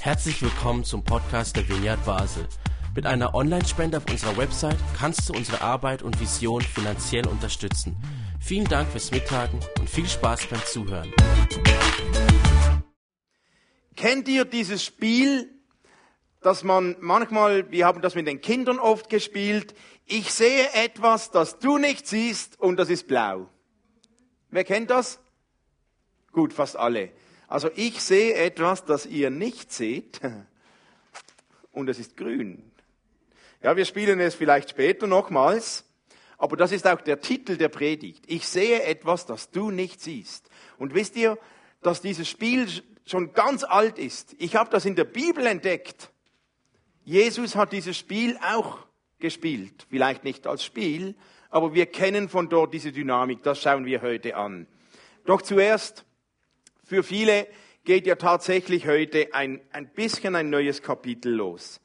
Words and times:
Herzlich 0.00 0.40
willkommen 0.42 0.84
zum 0.84 1.02
Podcast 1.02 1.56
der 1.56 1.68
Vineyard 1.68 2.04
Basel. 2.04 2.46
Mit 2.94 3.06
einer 3.06 3.34
Online-Spende 3.34 3.98
auf 3.98 4.04
unserer 4.10 4.36
Website 4.36 4.78
kannst 4.96 5.28
du 5.28 5.34
unsere 5.34 5.60
Arbeit 5.60 6.02
und 6.02 6.20
Vision 6.20 6.62
finanziell 6.62 7.26
unterstützen. 7.26 7.96
Vielen 8.40 8.66
Dank 8.66 8.88
fürs 8.88 9.10
Mittagen 9.10 9.60
und 9.78 9.90
viel 9.90 10.08
Spaß 10.08 10.46
beim 10.46 10.64
Zuhören. 10.64 11.12
Kennt 13.96 14.28
ihr 14.28 14.44
dieses 14.44 14.84
Spiel, 14.84 15.50
dass 16.40 16.62
man 16.62 16.96
manchmal, 17.00 17.70
wir 17.70 17.86
haben 17.86 18.02
das 18.02 18.14
mit 18.14 18.26
den 18.26 18.40
Kindern 18.40 18.78
oft 18.78 19.10
gespielt, 19.10 19.74
ich 20.04 20.32
sehe 20.32 20.72
etwas, 20.74 21.32
das 21.32 21.58
du 21.58 21.78
nicht 21.78 22.06
siehst 22.06 22.60
und 22.60 22.76
das 22.76 22.88
ist 22.88 23.08
blau. 23.08 23.48
Wer 24.50 24.62
kennt 24.64 24.90
das? 24.90 25.18
Gut, 26.30 26.52
fast 26.52 26.76
alle. 26.76 27.10
Also 27.48 27.70
ich 27.76 28.00
sehe 28.00 28.34
etwas, 28.34 28.84
das 28.84 29.06
ihr 29.06 29.30
nicht 29.30 29.72
seht 29.72 30.20
und 31.72 31.88
es 31.88 31.98
ist 31.98 32.16
grün. 32.16 32.70
Ja, 33.62 33.76
wir 33.76 33.84
spielen 33.84 34.20
es 34.20 34.34
vielleicht 34.34 34.70
später 34.70 35.06
nochmals, 35.06 35.84
aber 36.38 36.56
das 36.56 36.72
ist 36.72 36.86
auch 36.86 37.00
der 37.00 37.20
Titel 37.20 37.56
der 37.56 37.68
Predigt. 37.68 38.24
Ich 38.26 38.46
sehe 38.46 38.82
etwas, 38.82 39.26
das 39.26 39.50
du 39.50 39.70
nicht 39.70 40.00
siehst. 40.00 40.48
Und 40.78 40.94
wisst 40.94 41.16
ihr, 41.16 41.38
dass 41.82 42.00
dieses 42.00 42.28
Spiel 42.28 42.68
schon 43.06 43.32
ganz 43.32 43.64
alt 43.64 43.98
ist? 43.98 44.34
Ich 44.38 44.56
habe 44.56 44.70
das 44.70 44.84
in 44.84 44.96
der 44.96 45.04
Bibel 45.04 45.46
entdeckt. 45.46 46.10
Jesus 47.04 47.54
hat 47.54 47.72
dieses 47.72 47.96
Spiel 47.96 48.38
auch 48.42 48.78
gespielt. 49.18 49.86
Vielleicht 49.88 50.24
nicht 50.24 50.46
als 50.46 50.64
Spiel, 50.64 51.14
aber 51.50 51.74
wir 51.74 51.86
kennen 51.86 52.28
von 52.28 52.48
dort 52.48 52.74
diese 52.74 52.92
Dynamik. 52.92 53.42
Das 53.42 53.60
schauen 53.60 53.86
wir 53.86 54.02
heute 54.02 54.36
an. 54.36 54.66
Doch 55.24 55.42
zuerst 55.42 56.05
für 56.86 57.02
viele 57.02 57.48
geht 57.84 58.06
ja 58.06 58.14
tatsächlich 58.14 58.86
heute 58.86 59.34
ein, 59.34 59.60
ein 59.72 59.88
bisschen 59.88 60.36
ein 60.36 60.50
neues 60.50 60.82
Kapitel 60.82 61.32
los. 61.34 61.80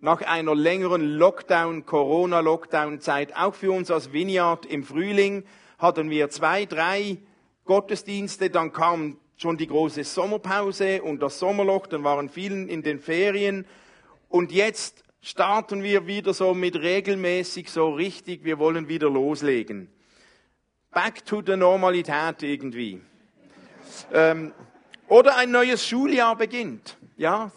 Nach 0.00 0.22
einer 0.22 0.54
längeren 0.54 1.02
Lockdown, 1.02 1.84
Corona-Lockdown-Zeit, 1.84 3.36
auch 3.36 3.54
für 3.54 3.72
uns 3.72 3.90
als 3.90 4.12
Vineyard 4.12 4.64
im 4.64 4.84
Frühling, 4.84 5.44
hatten 5.78 6.08
wir 6.08 6.30
zwei, 6.30 6.64
drei 6.64 7.18
Gottesdienste, 7.66 8.48
dann 8.48 8.72
kam 8.72 9.18
schon 9.36 9.58
die 9.58 9.66
große 9.66 10.02
Sommerpause 10.02 11.02
und 11.02 11.20
das 11.20 11.38
Sommerloch, 11.38 11.86
dann 11.86 12.04
waren 12.04 12.30
vielen 12.30 12.68
in 12.68 12.82
den 12.82 13.00
Ferien 13.00 13.66
und 14.30 14.50
jetzt 14.50 15.04
starten 15.20 15.82
wir 15.82 16.06
wieder 16.06 16.32
so 16.32 16.54
mit 16.54 16.76
regelmäßig, 16.76 17.70
so 17.70 17.90
richtig, 17.90 18.44
wir 18.44 18.58
wollen 18.58 18.88
wieder 18.88 19.10
loslegen. 19.10 19.90
Back 20.90 21.26
to 21.26 21.42
the 21.44 21.56
Normalität 21.56 22.42
irgendwie. 22.42 23.02
Ähm, 24.12 24.52
oder 25.08 25.36
ein 25.36 25.50
neues 25.50 25.86
Schuljahr 25.86 26.36
beginnt. 26.36 26.98
Ja, 27.16 27.50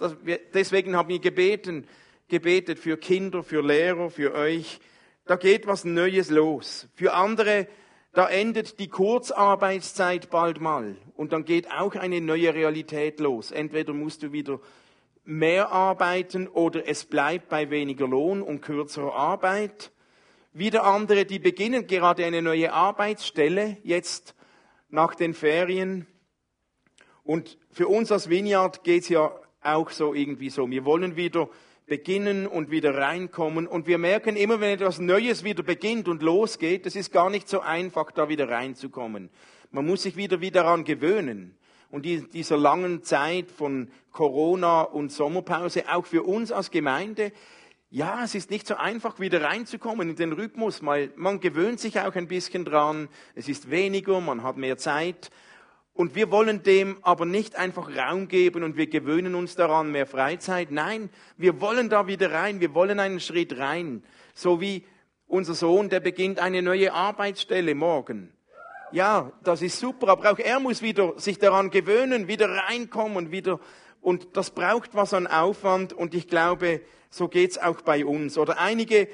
deswegen 0.53 0.95
haben 0.95 1.09
wir 1.09 1.19
gebeten, 1.19 1.85
gebetet 2.27 2.79
für 2.79 2.97
Kinder, 2.97 3.43
für 3.43 3.61
Lehrer, 3.61 4.09
für 4.09 4.33
euch. 4.33 4.79
Da 5.25 5.35
geht 5.35 5.67
was 5.67 5.83
Neues 5.83 6.29
los. 6.29 6.87
Für 6.95 7.13
andere, 7.13 7.67
da 8.13 8.27
endet 8.27 8.79
die 8.79 8.87
Kurzarbeitszeit 8.87 10.29
bald 10.29 10.59
mal. 10.59 10.95
Und 11.15 11.31
dann 11.33 11.45
geht 11.45 11.71
auch 11.71 11.95
eine 11.95 12.21
neue 12.21 12.53
Realität 12.53 13.19
los. 13.19 13.51
Entweder 13.51 13.93
musst 13.93 14.23
du 14.23 14.31
wieder 14.31 14.59
mehr 15.23 15.71
arbeiten 15.71 16.47
oder 16.47 16.87
es 16.87 17.05
bleibt 17.05 17.49
bei 17.49 17.69
weniger 17.69 18.07
Lohn 18.07 18.41
und 18.41 18.61
kürzerer 18.61 19.13
Arbeit. 19.13 19.91
Wieder 20.53 20.83
andere, 20.83 21.25
die 21.25 21.39
beginnen 21.39 21.87
gerade 21.87 22.25
eine 22.25 22.41
neue 22.41 22.73
Arbeitsstelle 22.73 23.77
jetzt 23.83 24.35
nach 24.89 25.15
den 25.15 25.33
Ferien. 25.33 26.07
Und 27.31 27.57
für 27.71 27.87
uns 27.87 28.11
als 28.11 28.29
Vineyard 28.29 28.83
geht 28.83 29.03
es 29.03 29.07
ja 29.07 29.31
auch 29.61 29.89
so 29.89 30.13
irgendwie 30.13 30.49
so. 30.49 30.69
Wir 30.69 30.83
wollen 30.83 31.15
wieder 31.15 31.47
beginnen 31.85 32.45
und 32.45 32.71
wieder 32.71 32.97
reinkommen. 32.97 33.67
Und 33.67 33.87
wir 33.87 33.97
merken 33.99 34.35
immer, 34.35 34.59
wenn 34.59 34.71
etwas 34.71 34.99
Neues 34.99 35.45
wieder 35.45 35.63
beginnt 35.63 36.09
und 36.09 36.21
losgeht, 36.23 36.85
es 36.85 36.97
ist 36.97 37.13
gar 37.13 37.29
nicht 37.29 37.47
so 37.47 37.61
einfach, 37.61 38.11
da 38.11 38.27
wieder 38.27 38.49
reinzukommen. 38.49 39.29
Man 39.71 39.85
muss 39.85 40.03
sich 40.03 40.17
wieder 40.17 40.41
wieder 40.41 40.63
daran 40.63 40.83
gewöhnen. 40.83 41.55
Und 41.89 42.03
die, 42.03 42.19
dieser 42.19 42.57
langen 42.57 43.01
Zeit 43.01 43.49
von 43.49 43.87
Corona 44.11 44.81
und 44.81 45.09
Sommerpause, 45.13 45.85
auch 45.89 46.05
für 46.05 46.23
uns 46.23 46.51
als 46.51 46.69
Gemeinde, 46.69 47.31
ja, 47.91 48.25
es 48.25 48.35
ist 48.35 48.51
nicht 48.51 48.67
so 48.67 48.75
einfach, 48.75 49.21
wieder 49.21 49.41
reinzukommen 49.41 50.09
in 50.09 50.15
den 50.17 50.33
Rhythmus, 50.33 50.85
weil 50.85 51.13
man 51.15 51.39
gewöhnt 51.39 51.79
sich 51.79 51.97
auch 51.97 52.15
ein 52.15 52.27
bisschen 52.27 52.65
dran. 52.65 53.07
Es 53.35 53.47
ist 53.47 53.71
weniger, 53.71 54.19
man 54.19 54.43
hat 54.43 54.57
mehr 54.57 54.77
Zeit. 54.77 55.31
Und 56.01 56.15
wir 56.15 56.31
wollen 56.31 56.63
dem 56.63 56.97
aber 57.03 57.27
nicht 57.27 57.57
einfach 57.57 57.95
Raum 57.95 58.27
geben 58.27 58.63
und 58.63 58.75
wir 58.75 58.87
gewöhnen 58.87 59.35
uns 59.35 59.55
daran, 59.55 59.91
mehr 59.91 60.07
Freizeit. 60.07 60.71
Nein, 60.71 61.11
wir 61.37 61.61
wollen 61.61 61.91
da 61.91 62.07
wieder 62.07 62.31
rein, 62.31 62.59
wir 62.59 62.73
wollen 62.73 62.99
einen 62.99 63.19
Schritt 63.19 63.59
rein. 63.59 64.01
So 64.33 64.59
wie 64.59 64.83
unser 65.27 65.53
Sohn, 65.53 65.89
der 65.89 65.99
beginnt 65.99 66.39
eine 66.39 66.63
neue 66.63 66.91
Arbeitsstelle 66.91 67.75
morgen. 67.75 68.33
Ja, 68.91 69.31
das 69.43 69.61
ist 69.61 69.79
super, 69.79 70.07
aber 70.07 70.31
auch 70.31 70.39
er 70.39 70.59
muss 70.59 70.81
wieder 70.81 71.19
sich 71.19 71.37
daran 71.37 71.69
gewöhnen, 71.69 72.27
wieder 72.27 72.49
reinkommen, 72.49 73.29
wieder, 73.29 73.59
und 74.01 74.35
das 74.35 74.49
braucht 74.49 74.95
was 74.95 75.13
an 75.13 75.27
Aufwand 75.27 75.93
und 75.93 76.15
ich 76.15 76.27
glaube, 76.27 76.81
so 77.11 77.27
geht's 77.27 77.59
auch 77.59 77.79
bei 77.81 78.07
uns. 78.07 78.39
Oder 78.39 78.57
einige 78.57 79.07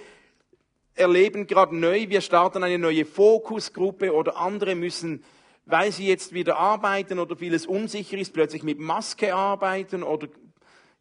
erleben 0.95 1.47
gerade 1.47 1.75
neu, 1.75 2.07
wir 2.07 2.21
starten 2.21 2.63
eine 2.63 2.79
neue 2.79 3.03
Fokusgruppe 3.03 4.13
oder 4.13 4.37
andere 4.37 4.73
müssen, 4.73 5.25
weil 5.67 5.91
sie 5.91 6.07
jetzt 6.07 6.33
wieder 6.33 6.57
arbeiten 6.57 7.19
oder 7.19 7.35
vieles 7.35 7.65
unsicher 7.65 8.17
ist, 8.17 8.33
plötzlich 8.33 8.63
mit 8.63 8.79
Maske 8.79 9.35
arbeiten 9.35 10.01
oder, 10.01 10.27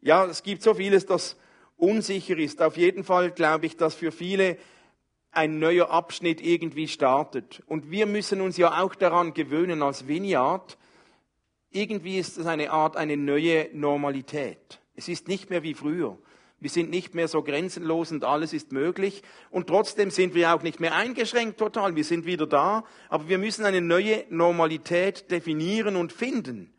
ja, 0.03 0.27
es 0.27 0.43
gibt 0.43 0.62
so 0.62 0.75
vieles, 0.75 1.06
das 1.06 1.37
unsicher 1.77 2.37
ist. 2.37 2.60
Auf 2.60 2.77
jeden 2.77 3.04
Fall 3.04 3.31
glaube 3.31 3.66
ich, 3.66 3.77
dass 3.77 3.94
für 3.94 4.10
viele 4.10 4.59
ein 5.31 5.59
neuer 5.60 5.91
Abschnitt 5.91 6.41
irgendwie 6.41 6.88
startet. 6.88 7.62
Und 7.66 7.91
wir 7.91 8.06
müssen 8.06 8.41
uns 8.41 8.56
ja 8.56 8.82
auch 8.82 8.94
daran 8.94 9.34
gewöhnen 9.34 9.82
als 9.82 10.09
Vineyard. 10.09 10.77
Irgendwie 11.71 12.19
ist 12.19 12.37
es 12.37 12.47
eine 12.47 12.71
Art, 12.72 12.97
eine 12.97 13.16
neue 13.16 13.69
Normalität. 13.72 14.81
Es 14.97 15.09
ist 15.09 15.28
nicht 15.28 15.48
mehr 15.50 15.62
wie 15.62 15.75
früher. 15.75 16.19
Wir 16.58 16.70
sind 16.70 16.90
nicht 16.90 17.14
mehr 17.14 17.28
so 17.28 17.42
grenzenlos 17.42 18.12
und 18.12 18.24
alles 18.24 18.52
ist 18.52 18.72
möglich. 18.72 19.22
Und 19.50 19.66
trotzdem 19.66 20.10
sind 20.10 20.34
wir 20.34 20.54
auch 20.54 20.62
nicht 20.62 20.80
mehr 20.80 20.94
eingeschränkt 20.94 21.58
total. 21.58 21.96
Wir 21.96 22.04
sind 22.04 22.24
wieder 22.24 22.46
da. 22.46 22.84
Aber 23.08 23.28
wir 23.28 23.38
müssen 23.38 23.66
eine 23.66 23.82
neue 23.82 24.24
Normalität 24.30 25.30
definieren 25.30 25.96
und 25.96 26.12
finden. 26.12 26.72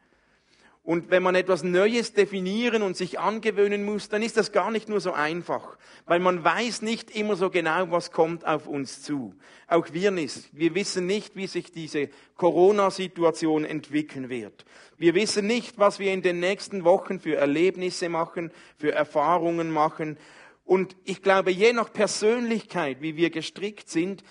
Und 0.87 1.11
wenn 1.11 1.21
man 1.21 1.35
etwas 1.35 1.63
Neues 1.63 2.13
definieren 2.13 2.81
und 2.81 2.95
sich 2.95 3.19
angewöhnen 3.19 3.83
muss, 3.83 4.07
dann 4.07 4.21
ist 4.21 4.37
das 4.37 4.53
gar 4.53 4.71
nicht 4.71 4.87
nur 4.87 5.01
so 5.01 5.11
einfach, 5.11 5.77
weil 6.05 6.21
man 6.21 6.45
weiß 6.45 6.81
nicht 6.81 7.11
immer 7.11 7.35
so 7.35 7.49
genau, 7.49 7.91
was 7.91 8.13
kommt 8.13 8.47
auf 8.47 8.67
uns 8.67 9.01
zu. 9.01 9.35
Auch 9.67 9.87
wir 9.91 10.11
nicht. 10.11 10.47
Wir 10.53 10.75
wissen 10.75 11.05
nicht, 11.05 11.35
wie 11.35 11.47
sich 11.47 11.73
diese 11.73 12.07
Corona-Situation 12.37 13.65
entwickeln 13.65 14.29
wird. 14.29 14.63
Wir 14.97 15.13
wissen 15.13 15.45
nicht, 15.45 15.77
was 15.77 15.99
wir 15.99 16.13
in 16.13 16.21
den 16.21 16.39
nächsten 16.39 16.85
Wochen 16.85 17.19
für 17.19 17.35
Erlebnisse 17.35 18.07
machen, 18.07 18.49
für 18.77 18.93
Erfahrungen 18.93 19.71
machen. 19.71 20.17
Und 20.63 20.95
ich 21.03 21.21
glaube, 21.21 21.51
je 21.51 21.73
nach 21.73 21.91
Persönlichkeit, 21.91 23.01
wie 23.01 23.17
wir 23.17 23.29
gestrickt 23.29 23.89
sind, 23.89 24.23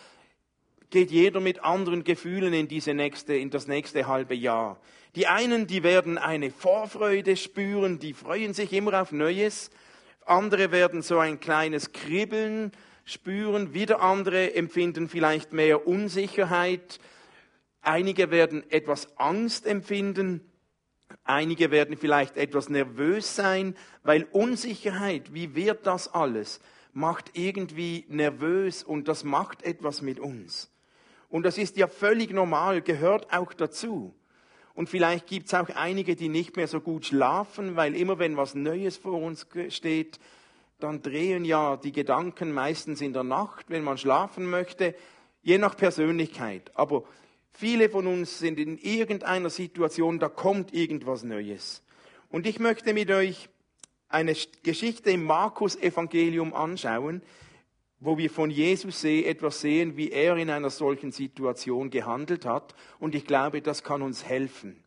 geht 0.91 1.11
jeder 1.11 1.41
mit 1.41 1.63
anderen 1.65 2.05
Gefühlen 2.05 2.53
in 2.53 2.69
diese 2.69 2.95
nächste, 2.95 3.35
in 3.35 3.51
das 3.51 3.67
nächste 3.67 4.07
halbe 4.07 4.35
Jahr. 4.35 4.81
Die 5.15 5.27
einen, 5.27 5.67
die 5.67 5.83
werden 5.83 6.19
eine 6.19 6.51
Vorfreude 6.51 7.37
spüren, 7.37 7.99
die 7.99 8.13
freuen 8.13 8.55
sich 8.55 8.73
immer 8.73 9.01
auf 9.01 9.13
Neues. 9.13 9.71
Andere 10.25 10.73
werden 10.73 11.03
so 11.03 11.19
ein 11.19 11.41
kleines 11.41 11.93
Kribbeln 11.93 12.73
spüren. 13.05 13.73
Wieder 13.73 14.03
andere 14.03 14.55
empfinden 14.55 15.09
vielleicht 15.09 15.53
mehr 15.53 15.87
Unsicherheit. 15.87 16.99
Einige 17.81 18.31
werden 18.31 18.69
etwas 18.71 19.17
Angst 19.17 19.67
empfinden. 19.67 20.41
Einige 21.25 21.71
werden 21.71 21.97
vielleicht 21.97 22.37
etwas 22.37 22.69
nervös 22.69 23.37
sein, 23.37 23.77
weil 24.03 24.25
Unsicherheit, 24.33 25.33
wie 25.33 25.55
wird 25.55 25.87
das 25.87 26.09
alles, 26.09 26.61
macht 26.93 27.31
irgendwie 27.35 28.05
nervös 28.09 28.83
und 28.83 29.09
das 29.09 29.25
macht 29.25 29.63
etwas 29.63 30.03
mit 30.03 30.19
uns. 30.19 30.71
Und 31.29 31.45
das 31.45 31.59
ist 31.59 31.77
ja 31.77 31.89
völlig 31.89 32.31
normal, 32.33 32.83
gehört 32.83 33.33
auch 33.33 33.53
dazu. 33.53 34.15
Und 34.75 34.89
vielleicht 34.89 35.27
gibt 35.27 35.47
es 35.47 35.55
auch 35.55 35.69
einige, 35.71 36.17
die 36.17 36.29
nicht 36.29 36.57
mehr 36.57 36.69
so 36.69 36.81
gut 36.81 37.07
schlafen, 37.07 37.77
weil 37.77 37.97
immer 37.97 38.19
wenn 38.19 38.37
was 38.37 38.55
Neues 38.55 38.97
vor 38.99 39.21
uns 39.21 39.47
steht, 39.71 40.19
dann 40.79 41.01
drehen 41.01 41.45
ja 41.45 41.77
die 41.79 41.93
Gedanken 41.93 42.53
meistens 42.53 43.01
in 43.01 43.15
der 43.15 43.25
Nacht, 43.25 43.71
wenn 43.71 43.83
man 43.83 43.97
schlafen 43.97 44.49
möchte, 44.51 44.95
je 45.43 45.57
nach 45.59 45.77
Persönlichkeit. 45.77 46.71
Aber 46.75 47.05
viele 47.53 47.89
von 47.89 48.07
uns 48.07 48.39
sind 48.39 48.59
in 48.59 48.77
irgendeiner 48.77 49.49
Situation, 49.49 50.19
da 50.19 50.29
kommt 50.29 50.75
irgendwas 50.75 51.25
Neues. 51.25 51.83
Und 52.29 52.47
ich 52.47 52.59
möchte 52.59 52.93
mit 52.93 53.11
euch 53.11 53.49
eine 54.09 54.35
Geschichte 54.63 55.11
im 55.11 55.25
Markus-Evangelium 55.25 56.53
anschauen, 56.53 57.23
wo 57.99 58.19
wir 58.19 58.31
von 58.31 58.51
Jesus 58.51 59.05
etwas 59.05 59.61
sehen, 59.61 59.97
wie 59.97 60.11
er 60.11 60.37
in 60.37 60.51
einer 60.51 60.71
solchen 60.71 61.13
Situation 61.13 61.91
gehandelt 61.91 62.45
hat. 62.45 62.75
Und 62.99 63.15
ich 63.15 63.27
glaube, 63.27 63.63
das 63.63 63.83
kann 63.83 64.03
uns 64.03 64.25
helfen. 64.25 64.85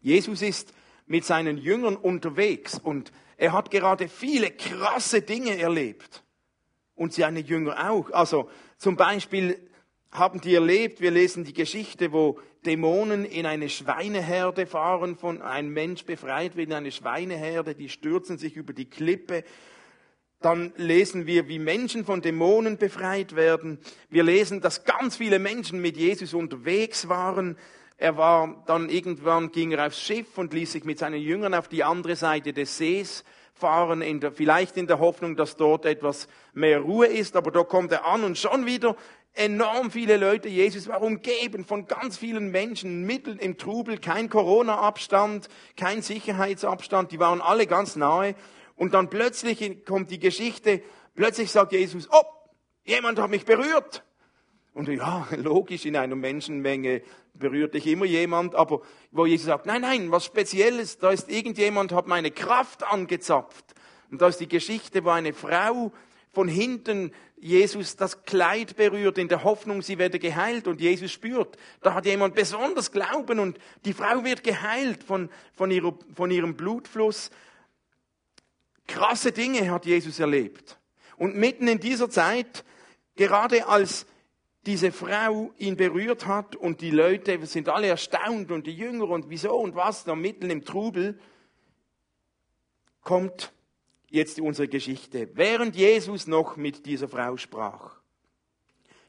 Jesus 0.00 0.42
ist 0.42 0.74
mit 1.06 1.24
seinen 1.24 1.58
Jüngern 1.58 1.96
unterwegs 1.96 2.78
und 2.78 3.12
er 3.36 3.52
hat 3.52 3.70
gerade 3.70 4.08
viele 4.08 4.50
krasse 4.50 5.22
Dinge 5.22 5.58
erlebt. 5.58 6.22
Und 6.94 7.12
seine 7.12 7.40
Jünger 7.40 7.90
auch. 7.90 8.12
Also 8.12 8.48
zum 8.78 8.96
Beispiel 8.96 9.58
haben 10.12 10.40
die 10.40 10.54
erlebt, 10.54 11.00
wir 11.00 11.10
lesen 11.10 11.44
die 11.44 11.52
Geschichte, 11.52 12.12
wo 12.12 12.38
Dämonen 12.64 13.24
in 13.24 13.46
eine 13.46 13.68
Schweineherde 13.68 14.66
fahren, 14.66 15.16
von 15.16 15.42
einem 15.42 15.72
Mensch 15.72 16.04
befreit 16.04 16.56
wird 16.56 16.68
in 16.68 16.74
eine 16.74 16.92
Schweineherde, 16.92 17.74
die 17.74 17.88
stürzen 17.88 18.38
sich 18.38 18.56
über 18.56 18.72
die 18.72 18.88
Klippe. 18.88 19.42
Dann 20.44 20.74
lesen 20.76 21.26
wir, 21.26 21.48
wie 21.48 21.58
Menschen 21.58 22.04
von 22.04 22.20
Dämonen 22.20 22.76
befreit 22.76 23.34
werden. 23.34 23.78
Wir 24.10 24.24
lesen, 24.24 24.60
dass 24.60 24.84
ganz 24.84 25.16
viele 25.16 25.38
Menschen 25.38 25.80
mit 25.80 25.96
Jesus 25.96 26.34
unterwegs 26.34 27.08
waren. 27.08 27.56
Er 27.96 28.18
war 28.18 28.62
dann 28.66 28.90
irgendwann 28.90 29.52
ging 29.52 29.72
er 29.72 29.86
aufs 29.86 30.02
Schiff 30.02 30.36
und 30.36 30.52
ließ 30.52 30.72
sich 30.72 30.84
mit 30.84 30.98
seinen 30.98 31.18
Jüngern 31.18 31.54
auf 31.54 31.68
die 31.68 31.82
andere 31.82 32.14
Seite 32.14 32.52
des 32.52 32.76
Sees 32.76 33.24
fahren, 33.54 34.02
in 34.02 34.20
der, 34.20 34.32
vielleicht 34.32 34.76
in 34.76 34.86
der 34.86 34.98
Hoffnung, 34.98 35.34
dass 35.34 35.56
dort 35.56 35.86
etwas 35.86 36.28
mehr 36.52 36.80
Ruhe 36.80 37.06
ist, 37.06 37.36
aber 37.36 37.50
da 37.50 37.62
kommt 37.62 37.92
er 37.92 38.04
an 38.04 38.22
und 38.22 38.36
schon 38.36 38.66
wieder 38.66 38.96
enorm 39.32 39.90
viele 39.90 40.18
Leute. 40.18 40.50
Jesus 40.50 40.88
war 40.88 41.00
umgeben 41.00 41.64
von 41.64 41.86
ganz 41.86 42.18
vielen 42.18 42.50
Menschen, 42.50 43.04
mitten 43.04 43.38
im 43.38 43.56
Trubel, 43.56 43.96
kein 43.96 44.28
Corona-Abstand, 44.28 45.48
kein 45.78 46.02
Sicherheitsabstand, 46.02 47.12
die 47.12 47.18
waren 47.18 47.40
alle 47.40 47.66
ganz 47.66 47.96
nahe. 47.96 48.34
Und 48.76 48.94
dann 48.94 49.10
plötzlich 49.10 49.84
kommt 49.84 50.10
die 50.10 50.18
Geschichte, 50.18 50.82
plötzlich 51.14 51.50
sagt 51.50 51.72
Jesus, 51.72 52.08
oh, 52.10 52.24
jemand 52.84 53.18
hat 53.18 53.30
mich 53.30 53.44
berührt. 53.44 54.04
Und 54.74 54.88
ja, 54.88 55.26
logisch, 55.36 55.86
in 55.86 55.96
einer 55.96 56.16
Menschenmenge 56.16 57.02
berührt 57.34 57.74
dich 57.74 57.86
immer 57.86 58.04
jemand, 58.04 58.54
aber 58.54 58.82
wo 59.10 59.26
Jesus 59.26 59.46
sagt, 59.46 59.66
nein, 59.66 59.82
nein, 59.82 60.10
was 60.10 60.24
Spezielles, 60.24 60.98
da 60.98 61.10
ist 61.10 61.30
irgendjemand, 61.30 61.92
hat 61.92 62.06
meine 62.06 62.30
Kraft 62.30 62.82
angezapft. 62.84 63.74
Und 64.10 64.20
da 64.20 64.28
ist 64.28 64.40
die 64.40 64.48
Geschichte, 64.48 65.04
wo 65.04 65.10
eine 65.10 65.32
Frau 65.32 65.92
von 66.32 66.48
hinten 66.48 67.12
Jesus 67.36 67.96
das 67.96 68.24
Kleid 68.24 68.76
berührt 68.76 69.18
in 69.18 69.28
der 69.28 69.44
Hoffnung, 69.44 69.82
sie 69.82 69.98
werde 69.98 70.18
geheilt 70.18 70.66
und 70.66 70.80
Jesus 70.80 71.12
spürt, 71.12 71.56
da 71.82 71.94
hat 71.94 72.06
jemand 72.06 72.34
besonders 72.34 72.90
Glauben 72.90 73.38
und 73.38 73.58
die 73.84 73.92
Frau 73.92 74.24
wird 74.24 74.42
geheilt 74.42 75.04
von, 75.04 75.30
von, 75.54 75.70
ihrer, 75.70 75.94
von 76.14 76.30
ihrem 76.30 76.56
Blutfluss. 76.56 77.30
Krasse 78.86 79.32
Dinge 79.32 79.70
hat 79.70 79.86
Jesus 79.86 80.18
erlebt. 80.20 80.78
Und 81.16 81.36
mitten 81.36 81.68
in 81.68 81.80
dieser 81.80 82.10
Zeit, 82.10 82.64
gerade 83.16 83.66
als 83.66 84.06
diese 84.66 84.92
Frau 84.92 85.52
ihn 85.58 85.76
berührt 85.76 86.26
hat 86.26 86.56
und 86.56 86.80
die 86.80 86.90
Leute 86.90 87.44
sind 87.46 87.68
alle 87.68 87.88
erstaunt 87.88 88.50
und 88.50 88.66
die 88.66 88.74
Jünger 88.74 89.08
und 89.08 89.28
wieso 89.28 89.56
und 89.56 89.74
was, 89.74 90.04
da 90.04 90.14
mitten 90.14 90.50
im 90.50 90.64
Trubel, 90.64 91.18
kommt 93.02 93.52
jetzt 94.08 94.40
unsere 94.40 94.68
Geschichte. 94.68 95.28
Während 95.34 95.76
Jesus 95.76 96.26
noch 96.26 96.56
mit 96.56 96.86
dieser 96.86 97.08
Frau 97.08 97.36
sprach, 97.36 98.00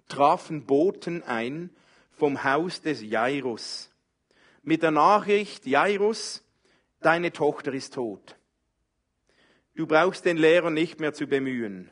trafen 0.10 0.66
Boten 0.66 1.24
ein 1.24 1.70
vom 2.12 2.44
Haus 2.44 2.82
des 2.82 3.02
Jairus 3.02 3.90
mit 4.66 4.82
der 4.82 4.92
Nachricht, 4.92 5.68
Jairus, 5.68 6.44
deine 7.00 7.32
Tochter 7.32 7.72
ist 7.74 7.94
tot. 7.94 8.36
Du 9.76 9.86
brauchst 9.86 10.26
den 10.26 10.38
Lehrer 10.38 10.72
nicht 10.72 11.00
mehr 11.00 11.14
zu 11.14 11.28
bemühen. 11.28 11.92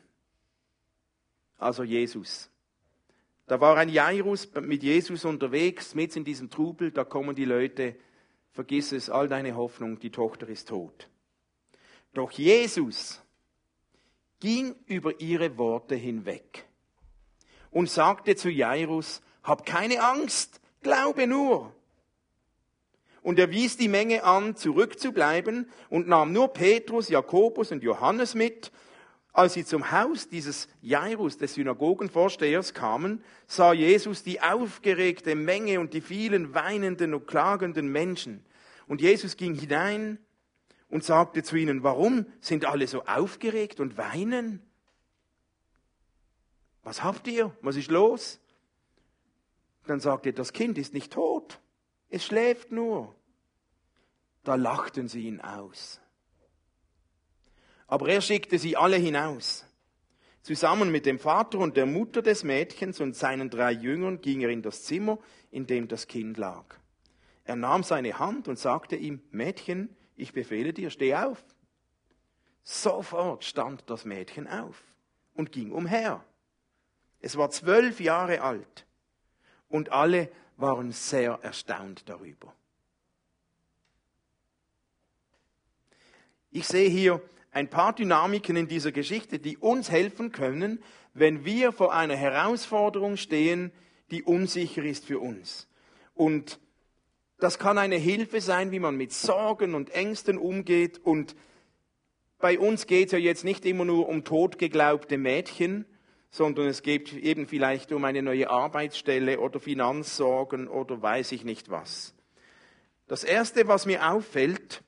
Also 1.58 1.84
Jesus. 1.84 2.50
Da 3.46 3.60
war 3.60 3.76
ein 3.76 3.90
Jairus 3.90 4.50
mit 4.54 4.82
Jesus 4.82 5.24
unterwegs, 5.24 5.94
mit 5.94 6.16
in 6.16 6.24
diesem 6.24 6.48
Trubel, 6.48 6.90
da 6.90 7.04
kommen 7.04 7.36
die 7.36 7.44
Leute, 7.44 7.94
vergiss 8.52 8.92
es, 8.92 9.10
all 9.10 9.28
deine 9.28 9.54
Hoffnung, 9.54 9.98
die 9.98 10.10
Tochter 10.10 10.48
ist 10.48 10.68
tot. 10.68 11.08
Doch 12.14 12.30
Jesus 12.30 13.20
ging 14.40 14.74
über 14.86 15.20
ihre 15.20 15.58
Worte 15.58 15.94
hinweg 15.94 16.64
und 17.70 17.90
sagte 17.90 18.34
zu 18.36 18.48
Jairus, 18.48 19.20
hab 19.42 19.66
keine 19.66 20.02
Angst, 20.02 20.60
glaube 20.80 21.26
nur. 21.26 21.74
Und 23.24 23.38
er 23.38 23.50
wies 23.50 23.78
die 23.78 23.88
Menge 23.88 24.22
an, 24.24 24.54
zurückzubleiben 24.54 25.66
und 25.88 26.06
nahm 26.06 26.34
nur 26.34 26.52
Petrus, 26.52 27.08
Jakobus 27.08 27.72
und 27.72 27.82
Johannes 27.82 28.34
mit. 28.34 28.70
Als 29.32 29.54
sie 29.54 29.64
zum 29.64 29.90
Haus 29.90 30.28
dieses 30.28 30.68
Jairus, 30.82 31.38
des 31.38 31.54
Synagogenvorstehers, 31.54 32.74
kamen, 32.74 33.24
sah 33.46 33.72
Jesus 33.72 34.24
die 34.24 34.42
aufgeregte 34.42 35.36
Menge 35.36 35.80
und 35.80 35.94
die 35.94 36.02
vielen 36.02 36.52
weinenden 36.52 37.14
und 37.14 37.26
klagenden 37.26 37.88
Menschen. 37.88 38.44
Und 38.88 39.00
Jesus 39.00 39.38
ging 39.38 39.54
hinein 39.54 40.18
und 40.90 41.02
sagte 41.02 41.42
zu 41.42 41.56
ihnen, 41.56 41.82
warum 41.82 42.26
sind 42.42 42.66
alle 42.66 42.86
so 42.86 43.04
aufgeregt 43.06 43.80
und 43.80 43.96
weinen? 43.96 44.60
Was 46.82 47.02
habt 47.02 47.26
ihr? 47.26 47.56
Was 47.62 47.76
ist 47.76 47.90
los? 47.90 48.38
Dann 49.86 50.00
sagte 50.00 50.28
er, 50.28 50.34
das 50.34 50.52
Kind 50.52 50.76
ist 50.76 50.92
nicht 50.92 51.14
tot, 51.14 51.58
es 52.14 52.24
schläft 52.24 52.70
nur. 52.70 53.12
Da 54.44 54.54
lachten 54.54 55.08
sie 55.08 55.26
ihn 55.26 55.40
aus. 55.40 56.00
Aber 57.88 58.08
er 58.08 58.20
schickte 58.20 58.56
sie 58.56 58.76
alle 58.76 58.96
hinaus. 58.96 59.66
Zusammen 60.40 60.92
mit 60.92 61.06
dem 61.06 61.18
Vater 61.18 61.58
und 61.58 61.76
der 61.76 61.86
Mutter 61.86 62.22
des 62.22 62.44
Mädchens 62.44 63.00
und 63.00 63.16
seinen 63.16 63.50
drei 63.50 63.72
Jüngern 63.72 64.20
ging 64.20 64.42
er 64.42 64.50
in 64.50 64.62
das 64.62 64.84
Zimmer, 64.84 65.18
in 65.50 65.66
dem 65.66 65.88
das 65.88 66.06
Kind 66.06 66.36
lag. 66.36 66.76
Er 67.42 67.56
nahm 67.56 67.82
seine 67.82 68.16
Hand 68.20 68.46
und 68.46 68.60
sagte 68.60 68.94
ihm, 68.94 69.20
Mädchen, 69.32 69.96
ich 70.14 70.32
befehle 70.32 70.72
dir, 70.72 70.90
steh 70.90 71.16
auf. 71.16 71.44
Sofort 72.62 73.42
stand 73.42 73.90
das 73.90 74.04
Mädchen 74.04 74.46
auf 74.46 74.84
und 75.34 75.50
ging 75.50 75.72
umher. 75.72 76.24
Es 77.18 77.36
war 77.36 77.50
zwölf 77.50 77.98
Jahre 77.98 78.42
alt 78.42 78.86
und 79.68 79.90
alle 79.90 80.30
waren 80.56 80.92
sehr 80.92 81.38
erstaunt 81.42 82.08
darüber. 82.08 82.54
Ich 86.50 86.66
sehe 86.66 86.88
hier 86.88 87.20
ein 87.50 87.68
paar 87.68 87.94
Dynamiken 87.94 88.56
in 88.56 88.68
dieser 88.68 88.92
Geschichte, 88.92 89.38
die 89.38 89.56
uns 89.58 89.90
helfen 89.90 90.32
können, 90.32 90.82
wenn 91.12 91.44
wir 91.44 91.72
vor 91.72 91.92
einer 91.92 92.16
Herausforderung 92.16 93.16
stehen, 93.16 93.72
die 94.10 94.22
unsicher 94.22 94.84
ist 94.84 95.06
für 95.06 95.20
uns. 95.20 95.68
Und 96.14 96.60
das 97.38 97.58
kann 97.58 97.78
eine 97.78 97.96
Hilfe 97.96 98.40
sein, 98.40 98.70
wie 98.70 98.78
man 98.78 98.96
mit 98.96 99.12
Sorgen 99.12 99.74
und 99.74 99.90
Ängsten 99.90 100.38
umgeht. 100.38 100.98
Und 100.98 101.34
bei 102.38 102.58
uns 102.58 102.86
geht 102.86 103.06
es 103.06 103.12
ja 103.12 103.18
jetzt 103.18 103.44
nicht 103.44 103.64
immer 103.64 103.84
nur 103.84 104.08
um 104.08 104.24
totgeglaubte 104.24 105.18
Mädchen, 105.18 105.86
sondern 106.34 106.66
es 106.66 106.82
geht 106.82 107.12
eben 107.12 107.46
vielleicht 107.46 107.92
um 107.92 108.04
eine 108.04 108.20
neue 108.20 108.50
Arbeitsstelle 108.50 109.38
oder 109.38 109.60
Finanzsorgen 109.60 110.66
oder 110.66 111.00
weiß 111.00 111.30
ich 111.30 111.44
nicht 111.44 111.70
was. 111.70 112.12
Das 113.06 113.22
Erste, 113.22 113.68
was 113.68 113.86
mir 113.86 114.10
auffällt, 114.10 114.82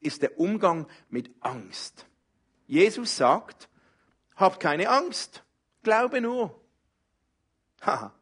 ist 0.00 0.20
der 0.20 0.38
Umgang 0.38 0.86
mit 1.08 1.30
Angst. 1.40 2.04
Jesus 2.66 3.16
sagt, 3.16 3.70
habt 4.36 4.60
keine 4.60 4.90
Angst, 4.90 5.42
glaube 5.82 6.20
nur. 6.20 6.60
Haha. 7.80 8.12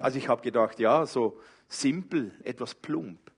Also 0.00 0.18
ich 0.18 0.28
habe 0.28 0.42
gedacht, 0.42 0.78
ja, 0.80 1.06
so 1.06 1.40
simpel, 1.66 2.38
etwas 2.44 2.74
plump. 2.74 3.32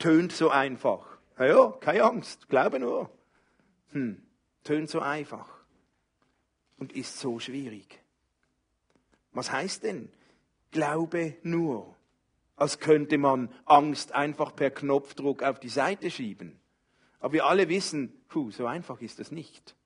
Tönt 0.00 0.32
so 0.32 0.50
einfach. 0.50 1.06
Ja 1.38 1.70
keine 1.80 2.02
Angst, 2.02 2.48
glaube 2.48 2.80
nur. 2.80 3.08
Hm, 3.92 4.20
tönt 4.64 4.90
so 4.90 4.98
einfach 4.98 5.61
und 6.82 6.92
ist 6.94 7.20
so 7.20 7.38
schwierig. 7.38 8.00
Was 9.30 9.52
heißt 9.52 9.84
denn? 9.84 10.08
Glaube 10.72 11.36
nur. 11.44 11.94
Als 12.56 12.80
könnte 12.80 13.18
man 13.18 13.54
Angst 13.66 14.10
einfach 14.10 14.56
per 14.56 14.72
Knopfdruck 14.72 15.44
auf 15.44 15.60
die 15.60 15.68
Seite 15.68 16.10
schieben. 16.10 16.58
Aber 17.20 17.34
wir 17.34 17.46
alle 17.46 17.68
wissen, 17.68 18.12
puh, 18.28 18.50
so 18.50 18.66
einfach 18.66 19.00
ist 19.00 19.20
das 19.20 19.30
nicht. 19.30 19.76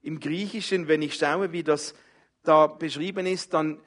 Im 0.00 0.18
Griechischen, 0.18 0.88
wenn 0.88 1.02
ich 1.02 1.14
schaue, 1.14 1.52
wie 1.52 1.62
das 1.62 1.94
da 2.42 2.68
beschrieben 2.68 3.26
ist, 3.26 3.52
dann 3.52 3.78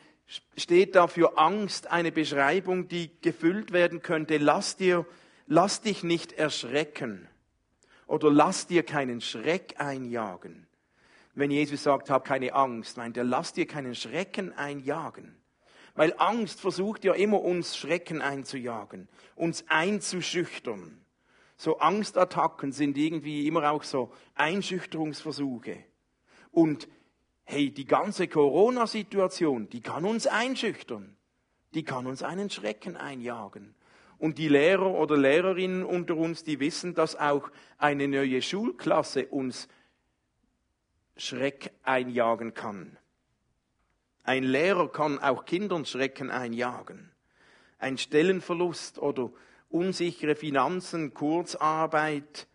steht 0.58 0.94
da 0.94 1.08
für 1.08 1.40
Angst 1.40 1.88
eine 1.88 2.12
Beschreibung, 2.12 2.88
die 2.88 3.20
gefüllt 3.22 3.72
werden 3.72 4.04
könnte. 4.04 4.38
Lass 4.38 4.78
dir, 4.78 5.08
lass 5.48 5.82
dich 5.82 6.04
nicht 6.04 6.34
erschrecken. 6.34 7.28
Oder 8.06 8.30
lass 8.30 8.68
dir 8.68 8.84
keinen 8.84 9.22
Schreck 9.22 9.74
einjagen. 9.80 10.69
Wenn 11.40 11.52
Jesus 11.52 11.84
sagt, 11.84 12.10
hab 12.10 12.26
keine 12.26 12.54
Angst, 12.54 12.98
meint 12.98 13.16
er, 13.16 13.24
lass 13.24 13.54
dir 13.54 13.66
keinen 13.66 13.96
Schrecken 13.96 14.52
einjagen. 14.52 15.38
Weil 15.96 16.14
Angst 16.18 16.60
versucht 16.60 17.06
ja 17.06 17.14
immer 17.14 17.42
uns 17.42 17.78
Schrecken 17.78 18.22
einzujagen, 18.22 19.08
uns 19.36 19.64
einzuschüchtern. 19.70 21.00
So 21.56 21.80
Angstattacken 21.80 22.74
sind 22.74 22.98
irgendwie 22.98 23.48
immer 23.48 23.72
auch 23.72 23.84
so 23.84 24.12
Einschüchterungsversuche. 24.36 25.78
Und 26.52 26.90
hey, 27.46 27.72
die 27.72 27.86
ganze 27.86 28.28
Corona-Situation, 28.28 29.70
die 29.70 29.82
kann 29.82 30.04
uns 30.04 30.28
einschüchtern. 30.28 31.16
Die 31.74 31.84
kann 31.84 32.06
uns 32.06 32.22
einen 32.22 32.50
Schrecken 32.50 32.98
einjagen. 32.98 33.76
Und 34.18 34.40
die 34.40 34.50
Lehrer 34.50 34.94
oder 34.94 35.16
Lehrerinnen 35.16 35.86
unter 35.86 36.18
uns, 36.18 36.44
die 36.44 36.60
wissen, 36.60 36.96
dass 36.96 37.16
auch 37.16 37.50
eine 37.78 38.10
neue 38.10 38.42
Schulklasse 38.42 39.28
uns 39.28 39.70
Schreck 41.20 41.72
einjagen 41.84 42.54
kann. 42.54 42.98
Ein 44.24 44.44
Lehrer 44.44 44.92
kann 44.92 45.20
auch 45.20 45.46
Kindern 45.46 45.86
Schrecken 45.86 46.30
einjagen. 46.32 47.12
Ein 47.78 47.98
Stellenverlust 47.98 49.00
oder 49.00 49.32
unsichere 49.70 50.36
Finanzen, 50.36 51.14
Kurzarbeit, 51.14 52.48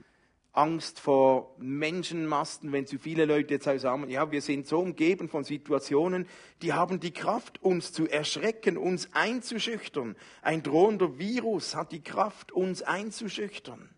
Angst 0.52 1.00
vor 1.00 1.54
Menschenmasten, 1.59 2.73
wenn 2.73 2.87
zu 2.87 2.99
viele 2.99 3.25
Leute 3.25 3.59
zusammen, 3.59 4.09
ja, 4.09 4.30
wir 4.30 4.40
sind 4.40 4.66
so 4.66 4.78
umgeben 4.78 5.28
von 5.28 5.42
Situationen, 5.42 6.28
die 6.62 6.73
haben 6.73 7.00
die 7.00 7.12
Kraft, 7.12 7.61
uns 7.61 7.92
zu 7.92 8.09
erschrecken, 8.09 8.78
uns 8.78 9.12
einzuschüchtern. 9.12 10.16
Ein 10.42 10.62
drohender 10.62 11.18
Virus 11.18 11.75
hat 11.75 11.92
die 11.92 12.02
Kraft, 12.02 12.52
uns 12.52 12.83
einzuschüchtern. 12.83 13.90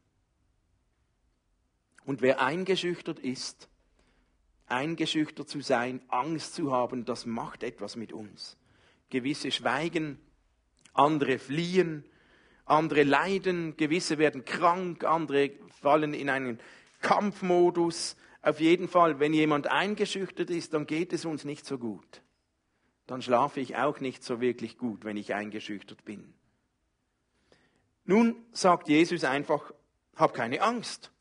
Und 2.06 2.22
wer 2.22 2.40
eingeschüchtert 2.40 3.18
ist, 3.18 3.68
eingeschüchtert 4.66 5.48
zu 5.48 5.60
sein, 5.60 6.00
Angst 6.08 6.54
zu 6.54 6.72
haben, 6.72 7.04
das 7.04 7.26
macht 7.26 7.62
etwas 7.62 7.96
mit 7.96 8.12
uns. 8.12 8.56
Gewisse 9.10 9.50
schweigen, 9.50 10.18
andere 10.92 11.38
fliehen, 11.38 12.04
andere 12.64 13.04
leiden, 13.04 13.76
gewisse 13.76 14.18
werden 14.18 14.44
krank, 14.44 15.04
andere 15.04 15.52
fallen 15.80 16.14
in 16.14 16.28
einen 16.28 16.58
Kampfmodus. 17.00 18.16
Auf 18.42 18.60
jeden 18.60 18.88
Fall, 18.88 19.20
wenn 19.20 19.32
jemand 19.32 19.68
eingeschüchtert 19.68 20.50
ist, 20.50 20.74
dann 20.74 20.86
geht 20.86 21.12
es 21.12 21.24
uns 21.24 21.44
nicht 21.44 21.64
so 21.64 21.78
gut. 21.78 22.22
Dann 23.06 23.22
schlafe 23.22 23.60
ich 23.60 23.76
auch 23.76 24.00
nicht 24.00 24.24
so 24.24 24.40
wirklich 24.40 24.78
gut, 24.78 25.04
wenn 25.04 25.16
ich 25.16 25.34
eingeschüchtert 25.34 26.04
bin. 26.04 26.34
Nun 28.04 28.36
sagt 28.52 28.88
Jesus 28.88 29.24
einfach, 29.24 29.72
hab 30.16 30.34
keine 30.34 30.62
Angst. 30.62 31.12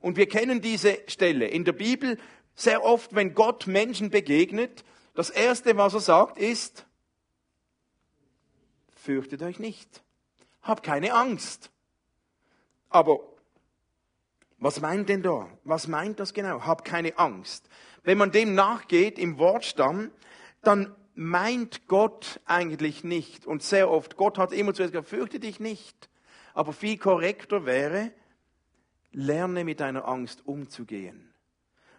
Und 0.00 0.16
wir 0.16 0.28
kennen 0.28 0.60
diese 0.60 0.98
Stelle 1.06 1.46
in 1.46 1.64
der 1.64 1.72
Bibel 1.72 2.18
sehr 2.54 2.84
oft, 2.84 3.14
wenn 3.14 3.34
Gott 3.34 3.66
Menschen 3.66 4.10
begegnet. 4.10 4.84
Das 5.14 5.30
erste, 5.30 5.76
was 5.76 5.94
er 5.94 6.00
sagt, 6.00 6.38
ist, 6.38 6.86
fürchtet 8.94 9.42
euch 9.42 9.58
nicht. 9.58 10.02
Hab 10.62 10.82
keine 10.82 11.14
Angst. 11.14 11.70
Aber 12.88 13.20
was 14.58 14.80
meint 14.80 15.08
denn 15.08 15.22
da? 15.22 15.48
Was 15.64 15.88
meint 15.88 16.20
das 16.20 16.32
genau? 16.32 16.64
Hab 16.64 16.84
keine 16.84 17.18
Angst. 17.18 17.68
Wenn 18.02 18.18
man 18.18 18.32
dem 18.32 18.54
nachgeht 18.54 19.18
im 19.18 19.38
Wortstamm, 19.38 20.10
dann 20.62 20.94
meint 21.14 21.86
Gott 21.86 22.40
eigentlich 22.46 23.04
nicht. 23.04 23.46
Und 23.46 23.62
sehr 23.62 23.90
oft, 23.90 24.16
Gott 24.16 24.38
hat 24.38 24.52
immer 24.52 24.74
zuerst 24.74 24.92
gesagt, 24.92 25.08
fürchte 25.08 25.40
dich 25.40 25.60
nicht. 25.60 26.08
Aber 26.54 26.72
viel 26.72 26.98
korrekter 26.98 27.66
wäre, 27.66 28.12
lerne 29.12 29.64
mit 29.64 29.80
deiner 29.80 30.08
Angst 30.08 30.46
umzugehen. 30.46 31.33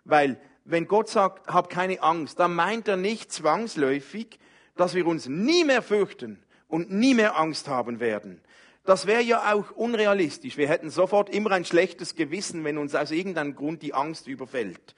Weil 0.06 0.40
wenn 0.64 0.88
Gott 0.88 1.10
sagt, 1.10 1.48
hab 1.48 1.70
keine 1.70 2.02
Angst, 2.02 2.40
dann 2.40 2.56
meint 2.56 2.88
er 2.88 2.98
nicht 2.98 3.32
zwangsläufig, 3.32 4.40
dass 4.76 4.94
wir 4.96 5.06
uns 5.06 5.28
nie 5.28 5.64
mehr 5.64 5.82
fürchten 5.82 6.44
und 6.68 6.92
nie 6.92 7.14
mehr 7.14 7.38
Angst 7.38 7.68
haben 7.68 8.00
werden. 8.00 8.42
Das 8.84 9.08
wäre 9.08 9.22
ja 9.22 9.54
auch 9.54 9.72
unrealistisch. 9.72 10.58
Wir 10.58 10.70
hätten 10.70 10.90
sofort 10.90 11.30
immer 11.30 11.52
ein 11.52 11.66
schlechtes 11.66 12.16
Gewissen, 12.16 12.64
wenn 12.64 12.78
uns 12.78 12.94
aus 12.94 13.12
irgendeinem 13.12 13.56
Grund 13.56 13.82
die 13.82 13.94
Angst 13.94 14.28
überfällt. 14.28 14.96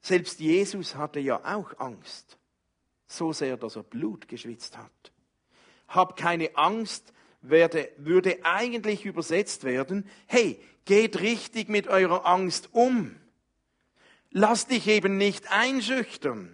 Selbst 0.00 0.40
Jesus 0.40 0.96
hatte 0.96 1.20
ja 1.20 1.40
auch 1.44 1.78
Angst. 1.78 2.36
So 3.06 3.32
sehr, 3.32 3.56
dass 3.56 3.76
er 3.76 3.84
Blut 3.84 4.28
geschwitzt 4.28 4.76
hat. 4.76 5.12
Hab 5.88 6.16
keine 6.16 6.56
Angst, 6.56 7.12
werde, 7.42 7.90
würde 7.98 8.38
eigentlich 8.44 9.04
übersetzt 9.04 9.64
werden, 9.64 10.08
hey, 10.26 10.58
geht 10.84 11.20
richtig 11.20 11.68
mit 11.68 11.88
eurer 11.88 12.26
Angst 12.26 12.70
um. 12.72 13.16
Lass 14.36 14.66
dich 14.66 14.88
eben 14.88 15.16
nicht 15.16 15.52
einschüchtern, 15.52 16.52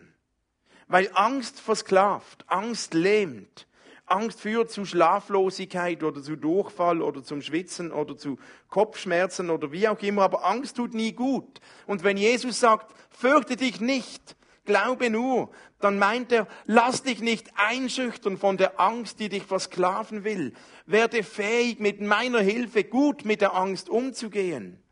weil 0.86 1.10
Angst 1.14 1.58
versklavt, 1.58 2.44
Angst 2.46 2.92
lähmt. 2.92 3.66
Angst 4.04 4.42
führt 4.42 4.70
zu 4.70 4.84
Schlaflosigkeit 4.84 6.02
oder 6.02 6.22
zu 6.22 6.36
Durchfall 6.36 7.00
oder 7.00 7.24
zum 7.24 7.40
Schwitzen 7.40 7.90
oder 7.90 8.18
zu 8.18 8.38
Kopfschmerzen 8.68 9.48
oder 9.48 9.72
wie 9.72 9.88
auch 9.88 10.02
immer, 10.02 10.24
aber 10.24 10.44
Angst 10.44 10.76
tut 10.76 10.92
nie 10.92 11.12
gut. 11.12 11.62
Und 11.86 12.04
wenn 12.04 12.18
Jesus 12.18 12.60
sagt, 12.60 12.94
fürchte 13.08 13.56
dich 13.56 13.80
nicht, 13.80 14.36
glaube 14.66 15.08
nur, 15.08 15.50
dann 15.78 15.98
meint 15.98 16.32
er, 16.32 16.48
lass 16.66 17.02
dich 17.02 17.20
nicht 17.20 17.48
einschüchtern 17.56 18.36
von 18.36 18.58
der 18.58 18.78
Angst, 18.78 19.20
die 19.20 19.30
dich 19.30 19.44
versklaven 19.44 20.22
will. 20.22 20.52
Werde 20.84 21.22
fähig, 21.22 21.80
mit 21.80 22.02
meiner 22.02 22.40
Hilfe 22.40 22.84
gut 22.84 23.24
mit 23.24 23.40
der 23.40 23.54
Angst 23.54 23.88
umzugehen. 23.88 24.82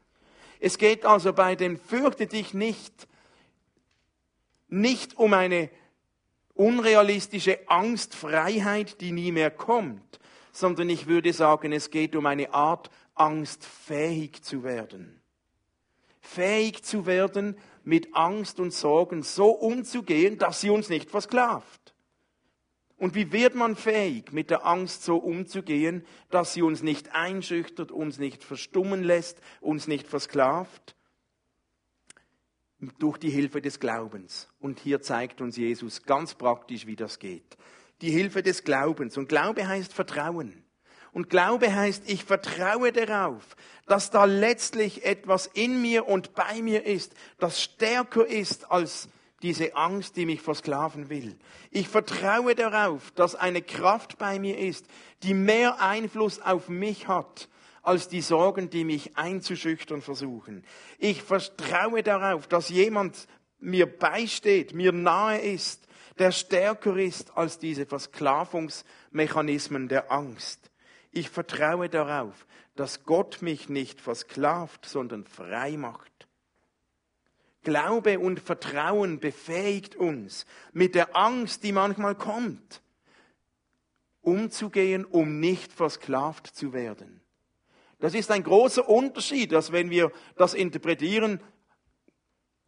Es 0.60 0.78
geht 0.78 1.04
also 1.04 1.32
bei 1.32 1.54
dem 1.54 1.78
fürchte 1.78 2.26
dich 2.26 2.54
nicht, 2.54 3.08
nicht 4.68 5.16
um 5.16 5.32
eine 5.34 5.70
unrealistische 6.54 7.68
Angstfreiheit, 7.68 9.00
die 9.00 9.12
nie 9.12 9.32
mehr 9.32 9.50
kommt, 9.50 10.18
sondern 10.52 10.90
ich 10.90 11.06
würde 11.06 11.32
sagen, 11.32 11.72
es 11.72 11.90
geht 11.90 12.16
um 12.16 12.26
eine 12.26 12.52
Art 12.52 12.90
angstfähig 13.14 14.42
zu 14.42 14.64
werden. 14.64 15.20
Fähig 16.20 16.82
zu 16.84 17.06
werden, 17.06 17.56
mit 17.84 18.14
Angst 18.14 18.60
und 18.60 18.74
Sorgen 18.74 19.22
so 19.22 19.50
umzugehen, 19.50 20.36
dass 20.36 20.60
sie 20.60 20.70
uns 20.70 20.88
nicht 20.88 21.10
versklavt. 21.10 21.87
Und 22.98 23.14
wie 23.14 23.32
wird 23.32 23.54
man 23.54 23.76
fähig, 23.76 24.32
mit 24.32 24.50
der 24.50 24.66
Angst 24.66 25.04
so 25.04 25.16
umzugehen, 25.16 26.04
dass 26.30 26.52
sie 26.52 26.62
uns 26.62 26.82
nicht 26.82 27.14
einschüchtert, 27.14 27.92
uns 27.92 28.18
nicht 28.18 28.44
verstummen 28.44 29.02
lässt, 29.02 29.40
uns 29.60 29.86
nicht 29.86 30.06
versklavt? 30.08 30.96
durch 32.98 33.18
die 33.18 33.30
Hilfe 33.30 33.60
des 33.60 33.80
Glaubens. 33.80 34.48
Und 34.60 34.80
hier 34.80 35.02
zeigt 35.02 35.40
uns 35.40 35.56
Jesus 35.56 36.04
ganz 36.04 36.34
praktisch, 36.34 36.86
wie 36.86 36.96
das 36.96 37.18
geht. 37.18 37.56
Die 38.00 38.10
Hilfe 38.10 38.42
des 38.42 38.64
Glaubens. 38.64 39.16
Und 39.16 39.28
Glaube 39.28 39.66
heißt 39.66 39.92
Vertrauen. 39.92 40.64
Und 41.12 41.30
Glaube 41.30 41.74
heißt, 41.74 42.08
ich 42.08 42.24
vertraue 42.24 42.92
darauf, 42.92 43.56
dass 43.86 44.10
da 44.10 44.24
letztlich 44.26 45.04
etwas 45.04 45.46
in 45.46 45.82
mir 45.82 46.06
und 46.06 46.34
bei 46.34 46.62
mir 46.62 46.86
ist, 46.86 47.14
das 47.38 47.60
stärker 47.60 48.26
ist 48.26 48.70
als 48.70 49.08
diese 49.42 49.76
Angst, 49.76 50.16
die 50.16 50.26
mich 50.26 50.42
versklaven 50.42 51.10
will. 51.10 51.38
Ich 51.70 51.88
vertraue 51.88 52.54
darauf, 52.54 53.10
dass 53.12 53.34
eine 53.34 53.62
Kraft 53.62 54.18
bei 54.18 54.38
mir 54.38 54.58
ist, 54.58 54.86
die 55.22 55.34
mehr 55.34 55.80
Einfluss 55.80 56.40
auf 56.40 56.68
mich 56.68 57.08
hat 57.08 57.48
als 57.82 58.08
die 58.08 58.20
Sorgen, 58.20 58.68
die 58.68 58.84
mich 58.84 59.16
einzuschüchtern 59.16 60.02
versuchen. 60.02 60.64
Ich 60.98 61.22
vertraue 61.22 62.02
darauf, 62.02 62.46
dass 62.46 62.68
jemand 62.68 63.26
mir 63.60 63.86
beisteht, 63.86 64.74
mir 64.74 64.92
nahe 64.92 65.38
ist, 65.38 65.86
der 66.18 66.32
stärker 66.32 66.96
ist 66.96 67.36
als 67.36 67.58
diese 67.58 67.86
Versklavungsmechanismen 67.86 69.88
der 69.88 70.12
Angst. 70.12 70.70
Ich 71.12 71.30
vertraue 71.30 71.88
darauf, 71.88 72.46
dass 72.74 73.04
Gott 73.04 73.40
mich 73.40 73.68
nicht 73.68 74.00
versklavt, 74.00 74.84
sondern 74.84 75.24
frei 75.24 75.76
macht. 75.76 76.17
Glaube 77.68 78.18
und 78.18 78.40
Vertrauen 78.40 79.20
befähigt 79.20 79.94
uns, 79.94 80.46
mit 80.72 80.94
der 80.94 81.14
Angst, 81.14 81.64
die 81.64 81.72
manchmal 81.72 82.14
kommt, 82.14 82.80
umzugehen, 84.22 85.04
um 85.04 85.38
nicht 85.38 85.72
versklavt 85.72 86.46
zu 86.46 86.72
werden. 86.72 87.20
Das 87.98 88.14
ist 88.14 88.30
ein 88.30 88.42
großer 88.42 88.88
Unterschied, 88.88 89.52
dass 89.52 89.70
wenn 89.70 89.90
wir 89.90 90.12
das 90.36 90.54
interpretieren, 90.54 91.40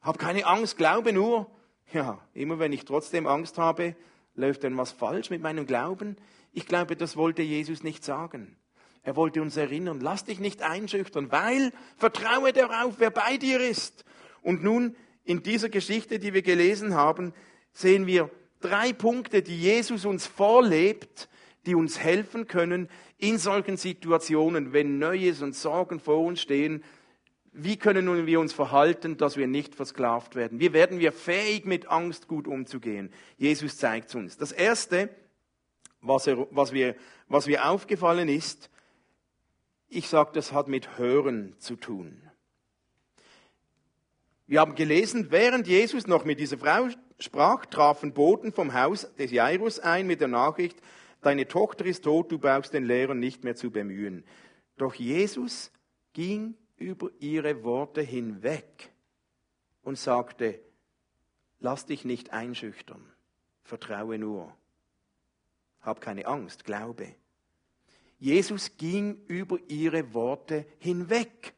hab 0.03 0.19
keine 0.19 0.45
Angst, 0.45 0.77
glaube 0.77 1.13
nur. 1.13 1.51
Ja, 1.93 2.21
immer 2.35 2.59
wenn 2.59 2.73
ich 2.73 2.85
trotzdem 2.85 3.27
Angst 3.27 3.57
habe, 3.59 3.97
läuft 4.35 4.65
denn 4.65 4.77
was 4.77 4.93
falsch 4.93 5.31
mit 5.31 5.41
meinem 5.41 5.67
Glauben? 5.67 6.17
Ich 6.53 6.67
glaube, 6.67 6.95
das 6.95 7.17
wollte 7.17 7.43
Jesus 7.43 7.83
nicht 7.83 8.05
sagen. 8.05 8.57
Er 9.03 9.17
wollte 9.17 9.41
uns 9.41 9.57
erinnern, 9.57 10.01
lass 10.01 10.25
dich 10.25 10.41
nicht 10.41 10.63
einschüchtern, 10.63 11.33
weil 11.33 11.73
vertraue 11.97 12.53
darauf, 12.53 12.97
wer 12.99 13.11
bei 13.11 13.39
dir 13.39 13.61
ist. 13.61 14.05
Und 14.43 14.63
nun, 14.63 14.97
in 15.25 15.43
dieser 15.43 15.69
Geschichte, 15.69 16.19
die 16.19 16.35
wir 16.35 16.43
gelesen 16.43 16.95
haben, 16.95 17.33
sehen 17.73 18.07
wir 18.07 18.31
drei 18.61 18.93
Punkte, 18.93 19.43
die 19.43 19.59
Jesus 19.59 20.05
uns 20.05 20.27
vorlebt, 20.27 21.29
die 21.67 21.75
uns 21.75 21.99
helfen 21.99 22.47
können 22.47 22.89
in 23.19 23.39
solchen 23.39 23.77
Situationen, 23.77 24.73
wenn 24.73 24.99
Neues 24.99 25.43
und 25.43 25.55
Sorgen 25.55 26.01
vor 26.01 26.21
uns 26.21 26.41
stehen. 26.41 26.83
Wie 27.53 27.77
können 27.77 28.27
wir 28.27 28.41
uns 28.41 28.53
verhalten, 28.53 29.17
dass 29.17 29.37
wir 29.37 29.47
nicht 29.47 29.75
versklavt 29.75 30.37
werden? 30.37 30.61
Wie 30.61 30.73
werden 30.73 31.01
wir 31.01 31.13
fähig, 31.13 31.65
mit 31.65 31.89
Angst 31.89 32.29
gut 32.29 32.47
umzugehen? 32.47 33.13
Jesus 33.37 33.77
zeigt 33.77 34.09
es 34.09 34.15
uns. 34.15 34.37
Das 34.37 34.53
Erste, 34.53 35.11
was, 36.01 36.27
er, 36.27 36.47
was, 36.51 36.73
wir, 36.73 36.95
was 37.29 37.47
mir 37.47 37.69
aufgefallen 37.69 38.29
ist, 38.29 38.71
ich 39.89 40.09
sage, 40.09 40.31
das 40.33 40.53
hat 40.53 40.69
mit 40.69 40.99
Hören 40.99 41.55
zu 41.59 41.77
tun. 41.77 42.23
Wir 44.51 44.59
haben 44.59 44.75
gelesen, 44.75 45.31
während 45.31 45.69
Jesus 45.69 46.09
noch 46.09 46.25
mit 46.25 46.41
dieser 46.41 46.59
Frau 46.59 46.89
sprach, 47.21 47.67
trafen 47.67 48.13
Boten 48.13 48.53
vom 48.53 48.75
Haus 48.75 49.09
des 49.15 49.31
Jairus 49.31 49.79
ein 49.79 50.09
mit 50.09 50.21
der 50.21 50.27
Nachricht, 50.27 50.77
deine 51.21 51.47
Tochter 51.47 51.87
ist 51.87 52.03
tot, 52.03 52.33
du 52.33 52.39
brauchst 52.41 52.75
den 52.75 52.85
Lehrer 52.85 53.15
nicht 53.15 53.45
mehr 53.45 53.55
zu 53.55 53.71
bemühen. 53.71 54.25
Doch 54.77 54.97
Jesus 54.97 55.71
ging 56.15 56.57
über 56.79 57.11
ihre 57.21 57.63
Worte 57.63 58.01
hinweg 58.01 58.91
und 59.83 59.97
sagte, 59.97 60.59
lass 61.61 61.87
dich 61.87 62.05
nicht 62.05 62.33
einschüchtern, 62.33 63.07
vertraue 63.63 64.19
nur, 64.19 64.53
hab 65.81 66.01
keine 66.01 66.27
Angst, 66.27 66.65
glaube. 66.65 67.15
Jesus 68.19 68.77
ging 68.79 69.23
über 69.29 69.59
ihre 69.69 70.13
Worte 70.13 70.67
hinweg. 70.81 71.55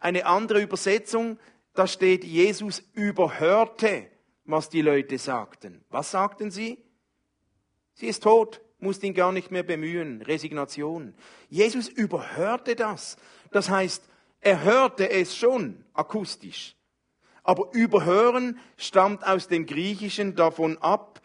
Eine 0.00 0.24
andere 0.24 0.62
Übersetzung, 0.62 1.38
da 1.74 1.86
steht, 1.86 2.24
Jesus 2.24 2.82
überhörte, 2.92 4.10
was 4.44 4.68
die 4.68 4.82
Leute 4.82 5.18
sagten. 5.18 5.84
Was 5.88 6.10
sagten 6.10 6.50
sie? 6.50 6.84
Sie 7.94 8.06
ist 8.06 8.22
tot, 8.22 8.60
musst 8.78 9.02
ihn 9.04 9.14
gar 9.14 9.32
nicht 9.32 9.50
mehr 9.50 9.62
bemühen. 9.62 10.22
Resignation. 10.22 11.14
Jesus 11.48 11.88
überhörte 11.88 12.74
das. 12.76 13.16
Das 13.50 13.70
heißt, 13.70 14.08
er 14.40 14.62
hörte 14.62 15.08
es 15.08 15.36
schon 15.36 15.84
akustisch. 15.94 16.76
Aber 17.44 17.72
überhören 17.72 18.58
stammt 18.76 19.26
aus 19.26 19.48
dem 19.48 19.66
Griechischen 19.66 20.34
davon 20.34 20.78
ab, 20.78 21.20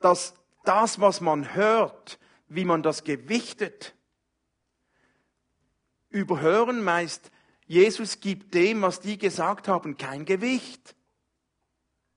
dass 0.00 0.34
das, 0.64 1.00
was 1.00 1.20
man 1.20 1.54
hört, 1.54 2.18
wie 2.48 2.64
man 2.64 2.82
das 2.82 3.04
gewichtet. 3.04 3.94
Überhören 6.08 6.82
meist, 6.82 7.30
Jesus 7.70 8.18
gibt 8.18 8.52
dem, 8.54 8.82
was 8.82 8.98
die 8.98 9.16
gesagt 9.16 9.68
haben, 9.68 9.96
kein 9.96 10.24
Gewicht. 10.24 10.96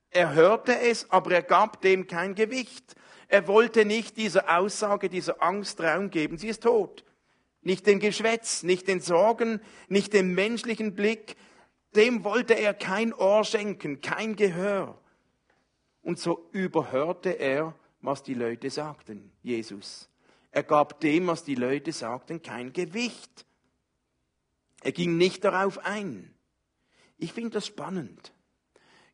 Er 0.10 0.34
hörte 0.34 0.80
es, 0.80 1.12
aber 1.12 1.34
er 1.34 1.44
gab 1.44 1.80
dem 1.82 2.08
kein 2.08 2.34
Gewicht. 2.34 2.96
Er 3.28 3.48
wollte 3.48 3.86
nicht 3.86 4.18
dieser 4.18 4.58
Aussage, 4.58 5.10
dieser 5.10 5.44
Angst 5.44 5.80
Raum 5.80 6.10
geben. 6.10 6.40
Sie 6.40 6.48
ist 6.48 6.64
tot. 6.64 7.06
Nicht 7.62 7.86
den 7.86 8.00
Geschwätz, 8.00 8.64
nicht 8.64 8.88
den 8.88 9.00
Sorgen, 9.00 9.62
nicht 9.90 10.14
dem 10.14 10.34
menschlichen 10.34 10.96
Blick. 10.96 11.36
Dem 11.96 12.24
wollte 12.24 12.56
er 12.56 12.74
kein 12.74 13.14
Ohr 13.14 13.44
schenken, 13.44 14.02
kein 14.02 14.36
Gehör. 14.36 14.98
Und 16.02 16.18
so 16.18 16.50
überhörte 16.52 17.30
er, 17.30 17.76
was 18.02 18.24
die 18.24 18.34
Leute 18.34 18.72
sagten, 18.72 19.32
Jesus. 19.44 20.10
Er 20.50 20.64
gab 20.64 21.00
dem, 21.00 21.28
was 21.28 21.44
die 21.44 21.54
Leute 21.54 21.92
sagten, 21.92 22.42
kein 22.42 22.74
Gewicht. 22.74 23.46
Er 24.84 24.92
ging 24.92 25.16
nicht 25.16 25.46
darauf 25.46 25.86
ein. 25.86 26.34
Ich 27.18 27.32
finde 27.32 27.52
das 27.52 27.68
spannend. 27.68 28.34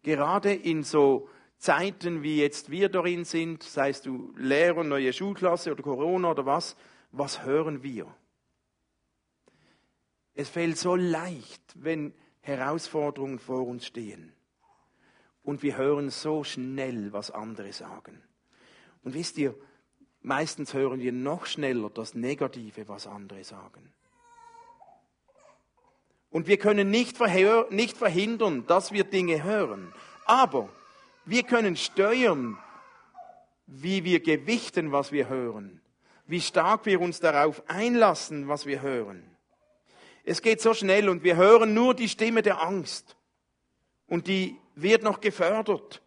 Gerade 0.01 0.51
in 0.51 0.83
so 0.83 1.29
Zeiten, 1.59 2.23
wie 2.23 2.39
jetzt 2.39 2.71
wir 2.71 2.89
darin 2.89 3.23
sind, 3.23 3.61
sei 3.61 3.89
es 3.89 4.01
du 4.01 4.33
Lehrer, 4.35 4.83
neue 4.83 5.13
Schulklasse 5.13 5.71
oder 5.71 5.83
Corona 5.83 6.31
oder 6.31 6.47
was, 6.47 6.75
was 7.11 7.43
hören 7.43 7.83
wir? 7.83 8.07
Es 10.33 10.49
fällt 10.49 10.77
so 10.77 10.95
leicht, 10.95 11.61
wenn 11.75 12.13
Herausforderungen 12.41 13.37
vor 13.37 13.67
uns 13.67 13.85
stehen. 13.85 14.33
Und 15.43 15.61
wir 15.61 15.77
hören 15.77 16.09
so 16.09 16.43
schnell, 16.43 17.13
was 17.13 17.29
andere 17.29 17.73
sagen. 17.73 18.23
Und 19.03 19.13
wisst 19.13 19.37
ihr, 19.37 19.53
meistens 20.21 20.73
hören 20.73 20.99
wir 20.99 21.11
noch 21.11 21.45
schneller 21.45 21.91
das 21.91 22.15
Negative, 22.15 22.87
was 22.87 23.05
andere 23.05 23.43
sagen. 23.43 23.93
Und 26.31 26.47
wir 26.47 26.57
können 26.57 26.91
nicht, 26.91 27.17
verhindern, 27.17 28.65
dass 28.67 28.91
wir 28.91 29.03
Dinge 29.03 29.43
hören. 29.43 29.93
Aber 30.25 30.69
wir 31.25 31.43
können 31.43 31.75
steuern, 31.75 32.57
wie 33.65 34.03
wir 34.03 34.19
gewichten, 34.19 34.91
was 34.91 35.11
wir 35.11 35.27
hören. 35.29 35.81
Wie 36.27 36.41
stark 36.41 36.85
wir 36.85 37.01
uns 37.01 37.19
darauf 37.19 37.63
einlassen, 37.67 38.47
was 38.47 38.65
wir 38.65 38.81
hören. 38.81 39.23
Es 40.23 40.41
geht 40.41 40.61
so 40.61 40.75
schnell 40.75 41.09
und 41.09 41.23
wir 41.23 41.35
hören 41.35 41.73
nur 41.73 41.95
die 41.95 42.09
Stimme 42.09 42.43
der 42.43 42.61
Angst. 42.61 43.15
Und 44.05 44.27
die 44.27 44.55
wird 44.75 45.01
noch 45.01 45.21
gefördert. 45.21 46.03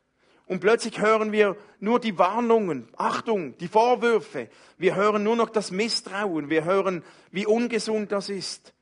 Und 0.47 0.61
plötzlich 0.61 1.01
hören 1.01 1.33
wir 1.33 1.57
nur 1.81 1.99
die 1.99 2.19
Warnungen, 2.19 2.89
Achtung, 2.97 3.57
die 3.59 3.69
Vorwürfe. 3.69 4.49
Wir 4.77 4.95
hören 4.95 5.23
nur 5.23 5.35
noch 5.35 5.51
das 5.51 5.71
Misstrauen. 5.71 6.51
Wir 6.51 6.65
hören, 6.65 7.05
wie 7.31 7.47
ungesund 7.47 8.13
das 8.13 8.29
ist. 8.29 8.75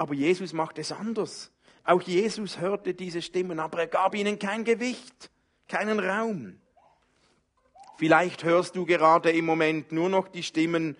Aber 0.00 0.14
Jesus 0.14 0.54
macht 0.54 0.78
es 0.78 0.92
anders. 0.92 1.52
Auch 1.84 2.00
Jesus 2.00 2.58
hörte 2.58 2.94
diese 2.94 3.20
Stimmen, 3.20 3.60
aber 3.60 3.80
er 3.80 3.86
gab 3.86 4.14
ihnen 4.14 4.38
kein 4.38 4.64
Gewicht 4.64 5.30
keinen 5.68 6.00
Raum. 6.00 6.58
Vielleicht 7.98 8.42
hörst 8.42 8.76
du 8.76 8.86
gerade 8.86 9.30
im 9.30 9.44
Moment 9.44 9.92
nur 9.92 10.08
noch 10.08 10.28
die 10.28 10.42
Stimmen, 10.42 10.96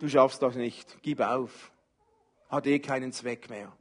du 0.00 0.06
schaffst 0.10 0.42
das 0.42 0.54
nicht, 0.54 0.98
gib 1.00 1.22
auf, 1.22 1.72
hat 2.50 2.66
eh 2.66 2.78
keinen 2.78 3.10
Zweck 3.10 3.48
mehr. 3.48 3.74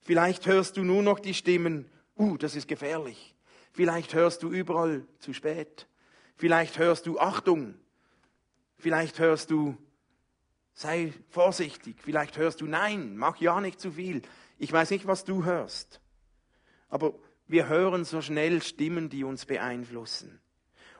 Vielleicht 0.00 0.48
hörst 0.48 0.78
du 0.78 0.82
nur 0.82 1.04
noch 1.04 1.20
die 1.20 1.32
Stimmen, 1.32 1.88
uh, 2.18 2.36
das 2.38 2.56
ist 2.56 2.66
gefährlich. 2.66 3.36
Vielleicht 3.70 4.14
hörst 4.14 4.42
du 4.42 4.50
überall 4.50 5.06
zu 5.20 5.32
spät. 5.32 5.86
Vielleicht 6.34 6.76
hörst 6.80 7.06
du 7.06 7.20
Achtung. 7.20 7.76
Vielleicht 8.78 9.20
hörst 9.20 9.52
du, 9.52 9.76
sei 10.76 11.12
vorsichtig. 11.30 11.96
Vielleicht 12.00 12.36
hörst 12.36 12.60
du 12.60 12.66
Nein, 12.66 13.16
mach 13.16 13.38
ja 13.38 13.60
nicht 13.60 13.80
zu 13.80 13.92
viel. 13.92 14.22
Ich 14.58 14.70
weiß 14.70 14.90
nicht, 14.90 15.06
was 15.06 15.24
du 15.24 15.44
hörst. 15.44 16.00
Aber 16.88 17.14
wir 17.48 17.68
hören 17.68 18.04
so 18.04 18.20
schnell 18.20 18.62
Stimmen, 18.62 19.08
die 19.08 19.24
uns 19.24 19.46
beeinflussen. 19.46 20.38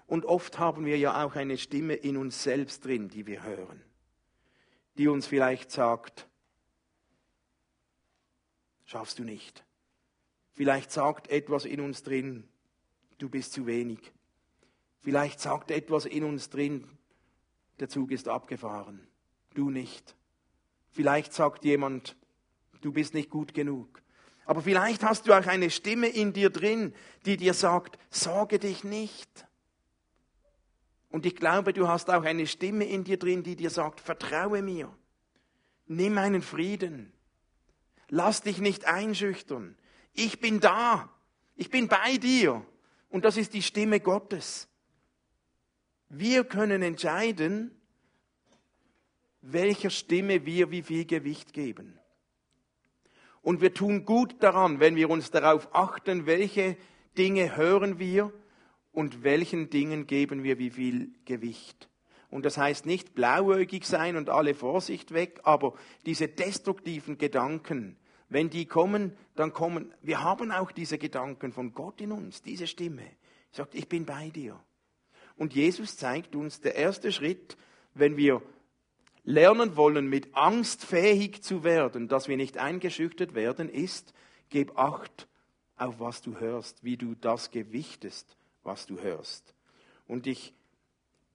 Und 0.06 0.24
oft 0.24 0.58
haben 0.58 0.86
wir 0.86 0.96
ja 0.98 1.22
auch 1.24 1.36
eine 1.36 1.58
Stimme 1.58 1.94
in 1.94 2.16
uns 2.16 2.42
selbst 2.42 2.84
drin, 2.84 3.08
die 3.08 3.26
wir 3.26 3.42
hören, 3.42 3.82
die 4.96 5.08
uns 5.08 5.26
vielleicht 5.26 5.70
sagt, 5.70 6.26
schaffst 8.84 9.18
du 9.18 9.24
nicht. 9.24 9.64
Vielleicht 10.52 10.90
sagt 10.90 11.28
etwas 11.28 11.64
in 11.66 11.80
uns 11.80 12.02
drin, 12.02 12.48
du 13.18 13.28
bist 13.28 13.52
zu 13.52 13.66
wenig. 13.66 14.12
Vielleicht 15.00 15.40
sagt 15.40 15.70
etwas 15.70 16.06
in 16.06 16.24
uns 16.24 16.48
drin, 16.48 16.88
der 17.78 17.88
Zug 17.88 18.10
ist 18.10 18.28
abgefahren, 18.28 19.06
du 19.56 19.70
nicht. 19.70 20.16
Vielleicht 20.90 21.32
sagt 21.32 21.64
jemand, 21.64 22.16
du 22.80 22.92
bist 22.92 23.14
nicht 23.14 23.30
gut 23.30 23.54
genug. 23.54 24.02
Aber 24.44 24.62
vielleicht 24.62 25.02
hast 25.02 25.26
du 25.26 25.32
auch 25.32 25.46
eine 25.46 25.70
Stimme 25.70 26.06
in 26.06 26.32
dir 26.32 26.50
drin, 26.50 26.94
die 27.24 27.36
dir 27.36 27.52
sagt, 27.52 27.98
sorge 28.10 28.58
dich 28.58 28.84
nicht. 28.84 29.46
Und 31.10 31.26
ich 31.26 31.34
glaube, 31.34 31.72
du 31.72 31.88
hast 31.88 32.10
auch 32.10 32.24
eine 32.24 32.46
Stimme 32.46 32.84
in 32.84 33.04
dir 33.04 33.18
drin, 33.18 33.42
die 33.42 33.56
dir 33.56 33.70
sagt, 33.70 34.00
vertraue 34.00 34.62
mir. 34.62 34.94
Nimm 35.86 36.14
meinen 36.14 36.42
Frieden. 36.42 37.12
Lass 38.08 38.42
dich 38.42 38.58
nicht 38.58 38.86
einschüchtern. 38.86 39.76
Ich 40.12 40.40
bin 40.40 40.60
da. 40.60 41.10
Ich 41.56 41.70
bin 41.70 41.88
bei 41.88 42.16
dir. 42.18 42.64
Und 43.08 43.24
das 43.24 43.36
ist 43.36 43.54
die 43.54 43.62
Stimme 43.62 44.00
Gottes. 44.00 44.68
Wir 46.08 46.44
können 46.44 46.82
entscheiden, 46.82 47.75
welcher 49.52 49.90
Stimme 49.90 50.44
wir 50.46 50.70
wie 50.70 50.82
viel 50.82 51.04
Gewicht 51.04 51.52
geben. 51.52 51.98
Und 53.42 53.60
wir 53.60 53.72
tun 53.72 54.04
gut 54.04 54.42
daran, 54.42 54.80
wenn 54.80 54.96
wir 54.96 55.08
uns 55.08 55.30
darauf 55.30 55.68
achten, 55.72 56.26
welche 56.26 56.76
Dinge 57.16 57.56
hören 57.56 57.98
wir 57.98 58.32
und 58.92 59.22
welchen 59.22 59.70
Dingen 59.70 60.06
geben 60.06 60.42
wir 60.42 60.58
wie 60.58 60.70
viel 60.70 61.12
Gewicht. 61.24 61.88
Und 62.28 62.44
das 62.44 62.58
heißt 62.58 62.86
nicht 62.86 63.14
blauäugig 63.14 63.84
sein 63.84 64.16
und 64.16 64.30
alle 64.30 64.54
Vorsicht 64.54 65.14
weg, 65.14 65.40
aber 65.44 65.74
diese 66.06 66.26
destruktiven 66.26 67.18
Gedanken, 67.18 67.96
wenn 68.28 68.50
die 68.50 68.66
kommen, 68.66 69.16
dann 69.36 69.52
kommen, 69.52 69.94
wir 70.02 70.22
haben 70.22 70.50
auch 70.50 70.72
diese 70.72 70.98
Gedanken 70.98 71.52
von 71.52 71.72
Gott 71.72 72.00
in 72.00 72.10
uns, 72.10 72.42
diese 72.42 72.66
Stimme. 72.66 73.04
Sagt, 73.52 73.74
ich 73.74 73.88
bin 73.88 74.04
bei 74.04 74.30
dir. 74.30 74.60
Und 75.36 75.54
Jesus 75.54 75.96
zeigt 75.96 76.34
uns, 76.34 76.60
der 76.60 76.74
erste 76.74 77.12
Schritt, 77.12 77.56
wenn 77.94 78.16
wir 78.16 78.42
lernen 79.26 79.76
wollen, 79.76 80.06
mit 80.06 80.34
Angst 80.34 80.84
fähig 80.84 81.42
zu 81.42 81.64
werden, 81.64 82.08
dass 82.08 82.28
wir 82.28 82.36
nicht 82.36 82.56
eingeschüchtert 82.56 83.34
werden, 83.34 83.68
ist, 83.68 84.14
gib 84.48 84.78
Acht 84.78 85.28
auf 85.76 86.00
was 86.00 86.22
du 86.22 86.38
hörst, 86.38 86.82
wie 86.84 86.96
du 86.96 87.14
das 87.14 87.50
gewichtest, 87.50 88.38
was 88.62 88.86
du 88.86 89.00
hörst. 89.00 89.54
Und 90.06 90.26
ich 90.26 90.54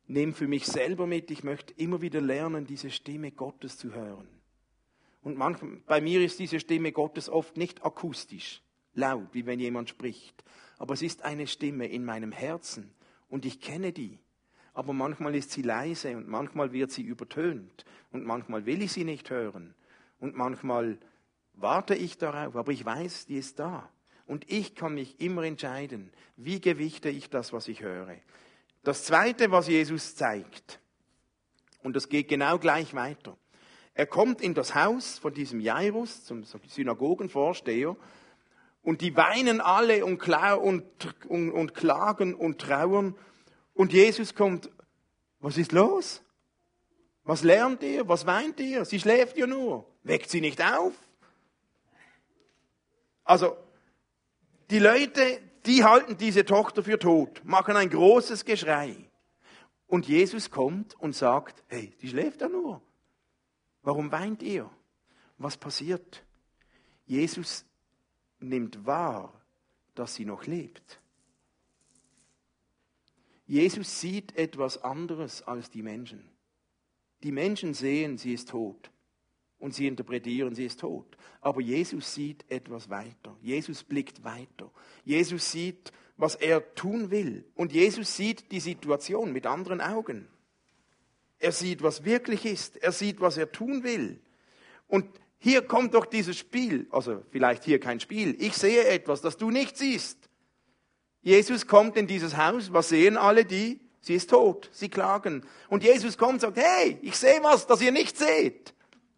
nehme 0.08 0.34
für 0.34 0.48
mich 0.48 0.66
selber 0.66 1.06
mit, 1.06 1.30
ich 1.30 1.44
möchte 1.44 1.74
immer 1.74 2.02
wieder 2.02 2.22
lernen, 2.22 2.66
diese 2.66 2.90
Stimme 2.90 3.32
Gottes 3.32 3.78
zu 3.78 3.94
hören. 3.94 4.28
Und 5.22 5.38
manchmal, 5.38 5.82
bei 5.86 6.02
mir 6.02 6.22
ist 6.22 6.40
diese 6.40 6.60
Stimme 6.60 6.94
Gottes 6.94 7.30
oft 7.30 7.58
nicht 7.58 7.84
akustisch, 7.86 8.64
laut, 8.94 9.28
wie 9.34 9.46
wenn 9.46 9.60
jemand 9.60 9.90
spricht, 9.90 10.44
aber 10.80 10.94
es 10.94 11.02
ist 11.02 11.24
eine 11.24 11.46
Stimme 11.46 11.88
in 11.88 12.06
meinem 12.06 12.32
Herzen 12.32 12.94
und 13.28 13.46
ich 13.46 13.60
kenne 13.60 13.92
die 13.92 14.18
aber 14.74 14.94
manchmal 14.94 15.36
ist 15.36 15.52
sie 15.52 15.62
leise 15.62 16.16
und 16.16 16.28
manchmal 16.28 16.72
wird 16.72 16.92
sie 16.92 17.04
übertönt 17.04 17.86
und 18.12 18.26
manchmal 18.26 18.66
will 18.66 18.82
ich 18.82 18.92
sie 18.94 19.04
nicht 19.04 19.30
hören 19.30 19.76
und 20.20 20.36
manchmal 20.36 20.98
warte 21.54 21.96
ich 21.96 22.18
darauf, 22.18 22.56
aber 22.56 22.72
ich 22.72 22.86
weiß, 22.86 23.26
die 23.26 23.38
ist 23.38 23.60
da. 23.60 23.90
Und 24.26 24.50
ich 24.50 24.76
kann 24.76 24.94
mich 24.94 25.20
immer 25.20 25.44
entscheiden, 25.44 26.12
wie 26.38 26.62
gewichte 26.62 27.10
ich 27.10 27.30
das, 27.30 27.52
was 27.52 27.68
ich 27.68 27.82
höre. 27.82 28.16
Das 28.84 29.04
Zweite, 29.04 29.52
was 29.52 29.68
Jesus 29.68 30.16
zeigt, 30.16 30.80
und 31.84 31.96
das 31.96 32.10
geht 32.10 32.30
genau 32.30 32.58
gleich 32.58 32.94
weiter. 32.94 33.36
Er 33.94 34.06
kommt 34.06 34.42
in 34.42 34.54
das 34.54 34.74
Haus 34.74 35.20
von 35.20 35.34
diesem 35.34 35.60
Jairus, 35.60 36.24
zum 36.24 36.44
Synagogenvorsteher, 36.68 37.96
und 38.84 39.02
die 39.02 39.16
weinen 39.16 39.62
alle 39.62 40.06
und, 40.06 40.28
und, 40.28 41.26
und, 41.28 41.52
und 41.52 41.74
klagen 41.74 42.34
und 42.34 42.60
trauern. 42.60 43.16
Und 43.74 43.94
Jesus 43.94 44.36
kommt, 44.36 44.70
was 45.40 45.58
ist 45.58 45.72
los? 45.72 46.22
Was 47.24 47.44
lernt 47.44 47.84
ihr? 47.84 48.08
Was 48.08 48.26
weint 48.26 48.60
ihr? 48.60 48.86
Sie 48.86 49.00
schläft 49.00 49.38
ja 49.38 49.48
nur. 49.48 49.86
Weckt 50.04 50.30
sie 50.30 50.42
nicht 50.42 50.62
auf? 50.62 50.94
Also, 53.24 53.56
die 54.70 54.80
Leute, 54.80 55.42
die 55.66 55.84
halten 55.84 56.18
diese 56.18 56.46
Tochter 56.46 56.84
für 56.84 56.98
tot, 56.98 57.42
machen 57.44 57.76
ein 57.76 57.90
großes 57.90 58.46
Geschrei. 58.46 58.96
Und 59.88 60.08
Jesus 60.08 60.50
kommt 60.50 60.96
und 61.00 61.16
sagt, 61.16 61.64
hey, 61.68 61.94
die 62.02 62.08
schläft 62.08 62.42
ja 62.42 62.50
nur. 62.50 62.82
Warum 63.84 64.12
weint 64.12 64.42
ihr? 64.42 64.70
Was 65.38 65.58
passiert? 65.58 66.24
Jesus 67.06 67.66
nimmt 68.40 68.86
wahr, 68.86 69.34
dass 69.96 70.16
sie 70.16 70.26
noch 70.26 70.46
lebt. 70.46 71.01
Jesus 73.52 74.00
sieht 74.00 74.38
etwas 74.38 74.82
anderes 74.82 75.42
als 75.42 75.70
die 75.70 75.82
Menschen. 75.82 76.24
Die 77.22 77.34
Menschen 77.34 77.74
sehen, 77.74 78.18
sie 78.18 78.32
ist 78.32 78.48
tot 78.48 78.90
und 79.60 79.74
sie 79.74 79.88
interpretieren, 79.88 80.56
sie 80.56 80.64
ist 80.64 80.80
tot. 80.80 81.18
Aber 81.42 81.60
Jesus 81.60 82.14
sieht 82.14 82.50
etwas 82.50 82.90
weiter. 82.90 83.36
Jesus 83.42 83.84
blickt 83.84 84.24
weiter. 84.24 84.72
Jesus 85.04 85.52
sieht, 85.52 85.92
was 86.16 86.36
er 86.36 86.76
tun 86.76 87.12
will. 87.12 87.44
Und 87.54 87.74
Jesus 87.74 88.16
sieht 88.16 88.54
die 88.54 88.62
Situation 88.62 89.34
mit 89.34 89.46
anderen 89.46 89.82
Augen. 89.82 90.30
Er 91.38 91.52
sieht, 91.52 91.84
was 91.84 92.06
wirklich 92.06 92.46
ist. 92.46 92.78
Er 92.78 92.94
sieht, 92.94 93.20
was 93.20 93.36
er 93.36 93.52
tun 93.52 93.84
will. 93.84 94.22
Und 94.88 95.06
hier 95.40 95.62
kommt 95.62 95.94
doch 95.94 96.06
dieses 96.06 96.38
Spiel, 96.38 96.88
also 96.90 97.22
vielleicht 97.32 97.66
hier 97.66 97.82
kein 97.82 98.00
Spiel. 98.00 98.34
Ich 98.42 98.54
sehe 98.54 98.86
etwas, 98.86 99.20
das 99.20 99.36
du 99.36 99.52
nicht 99.52 99.76
siehst. 99.76 100.21
Jesus 101.22 101.68
kommt 101.68 101.98
in 101.98 102.08
dieses 102.08 102.36
Haus. 102.36 102.74
Was 102.74 102.90
sehen 102.90 103.18
alle 103.18 103.46
die? 103.46 103.80
Sie 104.02 104.16
ist 104.16 104.32
tot. 104.32 104.70
Sie 104.74 104.90
klagen. 104.90 105.46
Und 105.70 105.84
Jesus 105.84 106.18
kommt 106.18 106.34
und 106.34 106.40
sagt, 106.42 106.58
hey, 106.58 106.98
ich 107.02 107.16
sehe 107.16 107.42
was, 107.44 107.68
das 107.68 107.82
ihr 107.82 107.92
nicht 107.92 108.18
seht. 108.18 108.74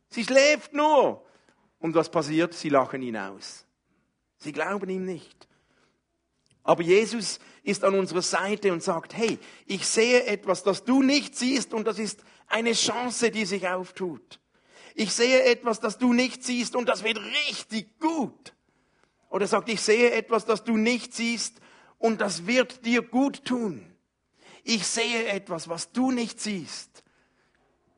Sie 0.09 0.23
schläft 0.23 0.73
nur. 0.73 1.25
Und 1.79 1.95
was 1.95 2.09
passiert? 2.09 2.53
Sie 2.53 2.69
lachen 2.69 3.01
ihn 3.01 3.17
aus. 3.17 3.65
Sie 4.37 4.51
glauben 4.51 4.89
ihm 4.89 5.05
nicht. 5.05 5.47
Aber 6.63 6.81
Jesus 6.81 7.39
ist 7.63 7.83
an 7.83 7.95
unserer 7.95 8.21
Seite 8.21 8.71
und 8.71 8.83
sagt, 8.83 9.15
hey, 9.15 9.37
ich 9.65 9.85
sehe 9.85 10.25
etwas, 10.25 10.63
das 10.63 10.83
du 10.83 11.01
nicht 11.01 11.35
siehst 11.35 11.73
und 11.73 11.85
das 11.87 11.99
ist 11.99 12.23
eine 12.47 12.73
Chance, 12.73 13.31
die 13.31 13.45
sich 13.45 13.67
auftut. 13.67 14.39
Ich 14.95 15.11
sehe 15.13 15.43
etwas, 15.43 15.79
das 15.79 15.97
du 15.97 16.13
nicht 16.13 16.43
siehst 16.43 16.75
und 16.75 16.87
das 16.87 17.03
wird 17.03 17.19
richtig 17.49 17.99
gut. 17.99 18.53
Oder 19.29 19.47
sagt, 19.47 19.69
ich 19.69 19.81
sehe 19.81 20.11
etwas, 20.11 20.45
das 20.45 20.63
du 20.63 20.77
nicht 20.77 21.13
siehst 21.13 21.59
und 22.03 22.21
das 22.21 22.45
wird 22.45 22.85
dir 22.85 23.01
gut 23.01 23.45
tun. 23.45 23.83
Ich 24.63 24.85
sehe 24.85 25.27
etwas, 25.27 25.67
was 25.67 25.91
du 25.91 26.11
nicht 26.11 26.39
siehst 26.39 27.03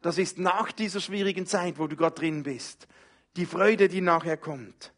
das 0.06 0.20
ist 0.20 0.38
nach 0.38 0.72
dieser 0.72 1.00
schwierigen 1.00 1.48
Zeit, 1.48 1.80
wo 1.80 1.88
du 1.88 1.96
gerade 1.96 2.14
drin 2.14 2.44
bist. 2.44 2.88
Die 3.38 3.48
Freude, 3.48 3.88
die 3.88 4.02
nachher 4.02 4.38
kommt. 4.38 4.94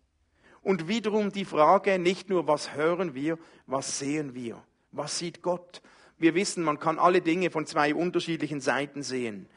Und 0.61 0.89
wiederum 0.89 1.31
die 1.31 1.45
Frage, 1.45 1.97
nicht 1.97 2.29
nur 2.29 2.45
was 2.45 2.75
hören 2.75 3.15
wir, 3.15 3.39
was 3.67 3.99
sehen 3.99 4.35
wir? 4.35 4.61
Was 4.91 5.17
sieht 5.17 5.41
Gott? 5.41 5.81
Wir 6.17 6.35
wissen, 6.35 6.61
man 6.61 6.77
kann 6.77 6.99
alle 6.99 7.21
Dinge 7.21 7.51
von 7.51 7.65
zwei 7.65 7.95
unterschiedlichen 7.95 8.59
Seiten 8.59 9.01
sehen. 9.01 9.47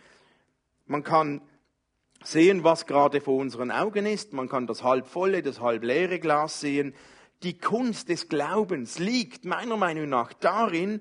Man 0.87 1.03
kann 1.03 1.41
sehen, 2.23 2.63
was 2.63 2.87
gerade 2.87 3.21
vor 3.21 3.35
unseren 3.35 3.73
Augen 3.73 4.07
ist. 4.07 4.33
Man 4.33 4.49
kann 4.49 4.69
das 4.69 4.85
halbvolle, 4.85 5.43
das 5.43 5.59
halbleere 5.59 6.21
Glas 6.21 6.61
sehen. 6.61 6.95
Die 7.43 7.57
Kunst 7.57 8.09
des 8.09 8.29
Glaubens 8.29 8.99
liegt 8.99 9.45
meiner 9.45 9.77
Meinung 9.77 10.09
nach 10.09 10.33
darin, 10.33 11.01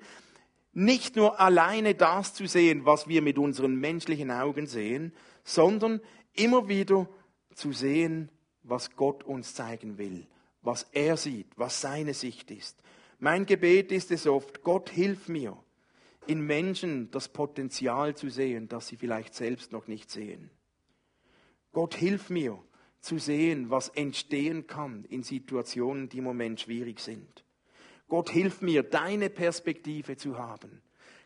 nicht 0.71 1.15
nur 1.15 1.39
alleine 1.39 1.95
das 1.95 2.34
zu 2.34 2.45
sehen, 2.45 2.86
was 2.86 3.08
wir 3.08 3.21
mit 3.21 3.38
unseren 3.38 3.75
menschlichen 3.75 4.32
Augen 4.32 4.67
sehen, 4.67 5.13
sondern 5.43 5.99
immer 6.34 6.67
wieder 6.69 7.10
zu 7.54 7.73
sehen, 7.73 8.32
was 8.63 8.95
Gott 8.95 9.23
uns 9.23 9.54
zeigen 9.54 9.97
will, 9.97 10.28
was 10.62 10.88
er 10.93 11.17
sieht, 11.17 11.47
was 11.58 11.82
seine 11.82 12.13
Sicht 12.13 12.52
ist. 12.52 12.82
Mein 13.17 13.45
Gebet 13.45 13.91
ist 13.91 14.12
es 14.12 14.28
oft, 14.28 14.63
Gott 14.63 14.89
hilf 14.89 15.28
mir, 15.28 15.58
in 16.28 16.41
Menschen 16.41 17.10
das 17.12 17.28
Potenzial 17.28 18.15
zu 18.15 18.30
sehen, 18.30 18.69
das 18.69 18.88
sie 18.88 18.95
vielleicht 18.95 19.34
selbst 19.34 19.71
noch 19.71 19.88
nicht 19.88 20.10
sehen. 20.12 20.52
Gott 21.71 21.95
hilf 21.95 22.30
mir 22.30 22.62
zu 23.01 23.17
sehen, 23.17 23.69
was 23.69 23.89
entstehen 23.89 24.67
kann 24.67 25.05
in 25.05 25.23
Situationen, 25.23 26.09
die 26.09 26.19
im 26.19 26.23
Moment 26.25 26.62
schwierig 26.62 26.99
sind. 26.99 27.43
Gott 28.07 28.29
hilf 28.29 28.62
mir, 28.62 28.83
deine 28.83 29.29
Perspektive 29.29 30.17
zu 30.17 30.38
haben. 30.38 30.81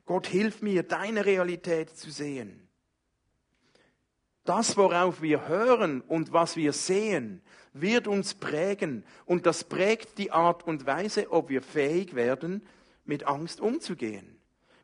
Gott 0.06 0.28
hilf 0.28 0.62
mir, 0.62 0.84
deine 0.84 1.26
Realität 1.26 1.90
zu 1.90 2.12
sehen. 2.12 2.68
Das, 4.44 4.76
worauf 4.76 5.22
wir 5.22 5.48
hören 5.48 6.02
und 6.02 6.34
was 6.34 6.58
wir 6.58 6.74
sehen, 6.74 7.42
wird 7.72 8.08
uns 8.08 8.34
prägen. 8.34 9.06
Und 9.26 9.46
das 9.46 9.64
prägt 9.64 10.18
die 10.18 10.32
Art 10.32 10.68
und 10.68 10.86
Weise, 10.86 11.32
ob 11.32 11.50
wir 11.50 11.62
fähig 11.62 12.14
werden, 12.14 12.62
mit 13.06 13.26
Angst 13.26 13.62
umzugehen. 13.62 14.33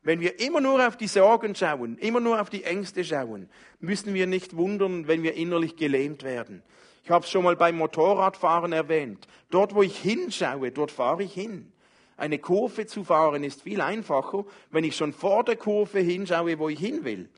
Wenn 0.10 0.22
wir 0.22 0.40
immer 0.40 0.60
nur 0.60 0.88
auf 0.88 0.98
die 0.98 1.06
Sorgen 1.06 1.54
schauen, 1.54 1.96
immer 2.00 2.20
nur 2.20 2.42
auf 2.42 2.50
die 2.50 2.64
Ängste 2.64 3.04
schauen, 3.06 3.48
müssen 3.80 4.16
wir 4.16 4.26
nicht 4.26 4.58
wundern, 4.58 5.08
wenn 5.08 5.22
wir 5.22 5.36
innerlich 5.36 5.76
gelähmt 5.76 6.24
werden. 6.24 6.64
Ich 7.04 7.12
habe 7.12 7.26
es 7.26 7.30
schon 7.30 7.44
mal 7.44 7.56
beim 7.56 7.78
Motorradfahren 7.78 8.74
erwähnt. 8.74 9.28
Dort, 9.52 9.76
wo 9.76 9.84
ich 9.84 10.00
hinschaue, 10.00 10.72
dort 10.72 10.90
fahre 10.90 11.22
ich 11.22 11.36
hin. 11.36 11.72
Eine 12.18 12.40
Kurve 12.40 12.88
zu 12.88 13.04
fahren 13.04 13.44
ist 13.44 13.62
viel 13.62 13.82
einfacher, 13.82 14.46
wenn 14.72 14.84
ich 14.84 14.96
schon 14.96 15.14
vor 15.14 15.44
der 15.44 15.58
Kurve 15.58 16.00
hinschaue, 16.00 16.58
wo 16.58 16.70
ich 16.70 16.80
hin 16.80 17.04
will. 17.04 17.30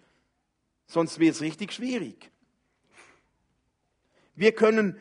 Sonst 0.87 1.19
wird 1.19 1.35
es 1.35 1.41
richtig 1.41 1.73
schwierig. 1.73 2.31
Wir 4.33 4.53
können 4.53 4.97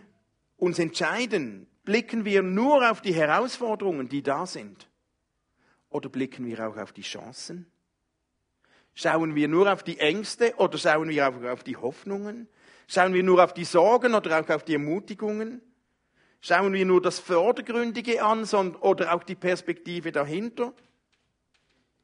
uns 0.56 0.80
entscheiden, 0.80 1.68
blicken 1.84 2.24
wir 2.24 2.42
nur 2.42 2.90
auf 2.90 3.00
die 3.00 3.14
Herausforderungen, 3.14 4.08
die 4.08 4.24
da 4.24 4.44
sind, 4.44 4.89
oder 5.90 6.08
blicken 6.08 6.46
wir 6.46 6.66
auch 6.66 6.76
auf 6.76 6.92
die 6.92 7.02
Chancen? 7.02 7.70
Schauen 8.94 9.34
wir 9.34 9.48
nur 9.48 9.72
auf 9.72 9.82
die 9.82 9.98
Ängste 9.98 10.54
oder 10.56 10.78
schauen 10.78 11.08
wir 11.10 11.28
auch 11.28 11.42
auf 11.44 11.62
die 11.62 11.76
Hoffnungen? 11.76 12.48
Schauen 12.86 13.14
wir 13.14 13.22
nur 13.22 13.42
auf 13.42 13.54
die 13.54 13.64
Sorgen 13.64 14.14
oder 14.14 14.40
auch 14.40 14.48
auf 14.48 14.64
die 14.64 14.74
Ermutigungen? 14.74 15.62
Schauen 16.40 16.72
wir 16.72 16.84
nur 16.86 17.02
das 17.02 17.18
Vordergründige 17.18 18.22
an 18.22 18.44
oder 18.80 19.14
auch 19.14 19.22
die 19.22 19.34
Perspektive 19.34 20.10
dahinter? 20.10 20.72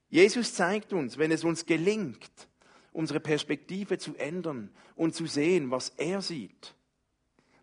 Jesus 0.08 0.54
zeigt 0.54 0.92
uns, 0.92 1.18
wenn 1.18 1.32
es 1.32 1.42
uns 1.42 1.66
gelingt, 1.66 2.48
unsere 2.92 3.20
Perspektive 3.20 3.98
zu 3.98 4.14
ändern 4.16 4.70
und 4.94 5.14
zu 5.14 5.26
sehen, 5.26 5.70
was 5.70 5.90
er 5.96 6.22
sieht, 6.22 6.74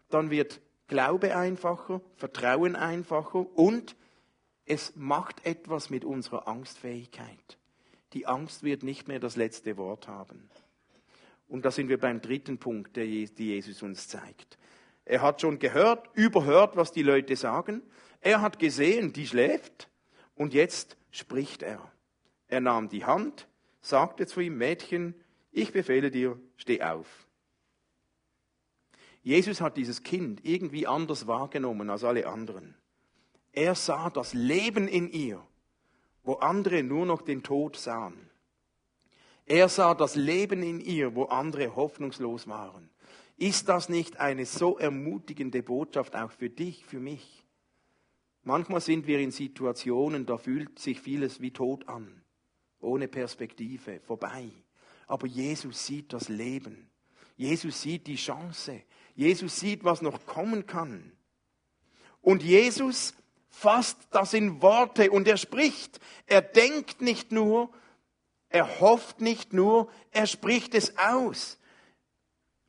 dann 0.09 0.29
wird 0.29 0.61
Glaube 0.87 1.35
einfacher, 1.35 2.01
Vertrauen 2.17 2.75
einfacher 2.75 3.47
und 3.57 3.95
es 4.65 4.95
macht 4.95 5.45
etwas 5.45 5.89
mit 5.89 6.05
unserer 6.05 6.47
Angstfähigkeit. 6.47 7.57
Die 8.13 8.27
Angst 8.27 8.63
wird 8.63 8.83
nicht 8.83 9.07
mehr 9.07 9.19
das 9.19 9.35
letzte 9.35 9.77
Wort 9.77 10.07
haben. 10.07 10.49
Und 11.47 11.65
da 11.65 11.71
sind 11.71 11.89
wir 11.89 11.99
beim 11.99 12.21
dritten 12.21 12.57
Punkt, 12.57 12.95
der 12.95 13.05
Jesus 13.05 13.83
uns 13.83 14.07
zeigt. 14.07 14.57
Er 15.05 15.21
hat 15.21 15.41
schon 15.41 15.59
gehört, 15.59 16.09
überhört, 16.13 16.75
was 16.75 16.91
die 16.91 17.03
Leute 17.03 17.35
sagen. 17.35 17.81
Er 18.21 18.41
hat 18.41 18.59
gesehen, 18.59 19.13
die 19.13 19.27
schläft. 19.27 19.89
Und 20.35 20.53
jetzt 20.53 20.97
spricht 21.11 21.61
er. 21.61 21.91
Er 22.47 22.61
nahm 22.61 22.89
die 22.89 23.05
Hand, 23.05 23.47
sagte 23.81 24.25
zu 24.25 24.39
ihm, 24.39 24.57
Mädchen, 24.57 25.15
ich 25.51 25.71
befehle 25.71 26.09
dir, 26.09 26.39
steh 26.55 26.81
auf. 26.81 27.27
Jesus 29.21 29.61
hat 29.61 29.77
dieses 29.77 30.03
Kind 30.03 30.41
irgendwie 30.43 30.87
anders 30.87 31.27
wahrgenommen 31.27 31.89
als 31.89 32.03
alle 32.03 32.27
anderen. 32.27 32.75
Er 33.53 33.75
sah 33.75 34.09
das 34.09 34.33
Leben 34.33 34.87
in 34.87 35.11
ihr, 35.11 35.45
wo 36.23 36.33
andere 36.33 36.83
nur 36.83 37.05
noch 37.05 37.21
den 37.21 37.43
Tod 37.43 37.77
sahen. 37.77 38.29
Er 39.45 39.69
sah 39.69 39.93
das 39.93 40.15
Leben 40.15 40.63
in 40.63 40.79
ihr, 40.79 41.15
wo 41.15 41.25
andere 41.25 41.75
hoffnungslos 41.75 42.47
waren. 42.47 42.89
Ist 43.37 43.69
das 43.69 43.89
nicht 43.89 44.19
eine 44.19 44.45
so 44.45 44.77
ermutigende 44.77 45.61
Botschaft 45.61 46.15
auch 46.15 46.31
für 46.31 46.49
dich, 46.49 46.85
für 46.85 46.99
mich? 46.99 47.45
Manchmal 48.43 48.81
sind 48.81 49.05
wir 49.05 49.19
in 49.19 49.31
Situationen, 49.31 50.25
da 50.25 50.37
fühlt 50.37 50.79
sich 50.79 50.99
vieles 50.99 51.39
wie 51.39 51.51
tot 51.51 51.87
an, 51.87 52.23
ohne 52.79 53.07
Perspektive, 53.07 53.99
vorbei. 53.99 54.49
Aber 55.07 55.27
Jesus 55.27 55.85
sieht 55.85 56.11
das 56.11 56.27
Leben. 56.27 56.89
Jesus 57.35 57.81
sieht 57.81 58.07
die 58.07 58.15
Chance. 58.15 58.81
Jesus 59.15 59.59
sieht, 59.59 59.83
was 59.83 60.01
noch 60.01 60.25
kommen 60.25 60.65
kann. 60.65 61.11
Und 62.21 62.43
Jesus 62.43 63.13
fasst 63.53 63.97
das 64.11 64.33
in 64.33 64.61
Worte 64.61 65.09
und 65.11 65.27
er 65.27 65.37
spricht. 65.37 65.99
Er 66.27 66.41
denkt 66.41 67.01
nicht 67.01 67.31
nur, 67.31 67.69
Er 68.53 68.79
hofft 68.79 69.19
nicht 69.19 69.51
nur, 69.51 69.89
er 70.11 70.27
spricht 70.27 70.75
es 70.75 70.95
aus. 70.99 71.57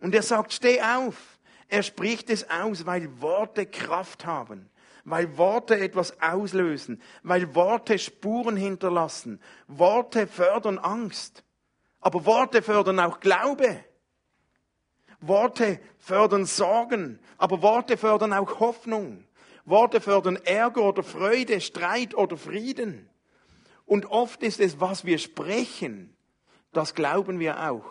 Und 0.01 0.15
er 0.15 0.23
sagt, 0.23 0.55
steh 0.55 0.81
auf. 0.81 1.39
Er 1.69 1.83
spricht 1.83 2.31
es 2.31 2.49
aus, 2.49 2.87
weil 2.87 3.21
Worte 3.21 3.67
Kraft 3.67 4.25
haben, 4.25 4.71
weil 5.05 5.37
Worte 5.37 5.79
etwas 5.79 6.23
auslösen, 6.23 7.03
weil 7.23 7.55
Worte 7.55 7.99
Spuren 7.99 8.57
hinterlassen. 8.57 9.43
Worte 9.69 10.27
fördern 10.27 10.79
Angst, 10.79 11.45
aber 12.01 12.25
Worte 12.25 12.63
fördern 12.63 12.99
auch 12.99 13.21
Glaube. 13.21 13.85
Worte 15.21 15.81
fördern 15.99 16.47
Sorgen, 16.47 17.19
aber 17.37 17.61
Worte 17.61 17.99
fördern 17.99 18.33
auch 18.33 18.59
Hoffnung. 18.59 19.23
Worte 19.65 20.01
fördern 20.01 20.37
Ärger 20.37 20.83
oder 20.83 21.03
Freude, 21.03 21.61
Streit 21.61 22.15
oder 22.15 22.37
Frieden. 22.37 23.09
Und 23.87 24.07
oft 24.07 24.43
ist 24.43 24.61
es, 24.61 24.81
was 24.81 25.05
wir 25.05 25.19
sprechen, 25.19 26.15
das 26.73 26.95
glauben 26.95 27.39
wir 27.39 27.71
auch. 27.71 27.85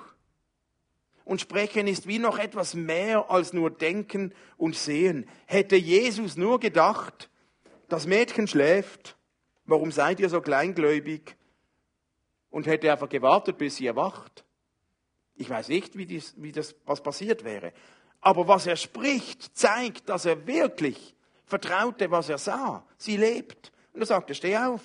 Und 1.26 1.40
sprechen 1.40 1.88
ist 1.88 2.08
wie 2.08 2.20
noch 2.20 2.38
etwas 2.38 2.74
mehr 2.74 3.32
als 3.32 3.54
nur 3.54 3.72
denken 3.72 4.34
und 4.58 4.76
sehen. 4.76 5.28
Hätte 5.46 5.76
Jesus 5.76 6.36
nur 6.36 6.60
gedacht, 6.60 7.30
das 7.88 8.08
Mädchen 8.08 8.48
schläft, 8.48 9.16
warum 9.66 9.92
seid 9.92 10.20
ihr 10.20 10.30
so 10.30 10.42
kleingläubig? 10.42 11.38
Und 12.50 12.68
hätte 12.68 12.92
einfach 12.92 13.10
gewartet, 13.10 13.58
bis 13.58 13.78
sie 13.78 13.88
erwacht. 13.88 14.44
Ich 15.36 15.50
weiß 15.50 15.70
nicht, 15.70 15.98
wie, 15.98 16.06
dies, 16.06 16.36
wie 16.38 16.52
das, 16.52 16.76
was 16.86 17.02
passiert 17.02 17.44
wäre. 17.44 17.74
Aber 18.22 18.48
was 18.48 18.68
er 18.68 18.76
spricht, 18.76 19.58
zeigt, 19.58 20.10
dass 20.10 20.26
er 20.26 20.46
wirklich 20.46 21.13
vertraute, 21.46 22.12
was 22.12 22.30
er 22.30 22.38
sah. 22.38 22.86
Sie 22.98 23.18
lebt. 23.18 23.72
Und 23.94 24.02
er 24.02 24.08
sagte, 24.08 24.36
steh 24.36 24.58
auf. 24.58 24.82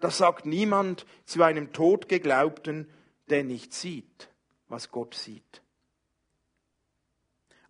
Das 0.00 0.18
sagt 0.18 0.46
niemand 0.46 1.06
zu 1.24 1.42
einem 1.42 1.72
Todgeglaubten, 1.72 2.90
der 3.28 3.44
nicht 3.44 3.72
sieht, 3.72 4.30
was 4.68 4.90
Gott 4.90 5.14
sieht. 5.14 5.62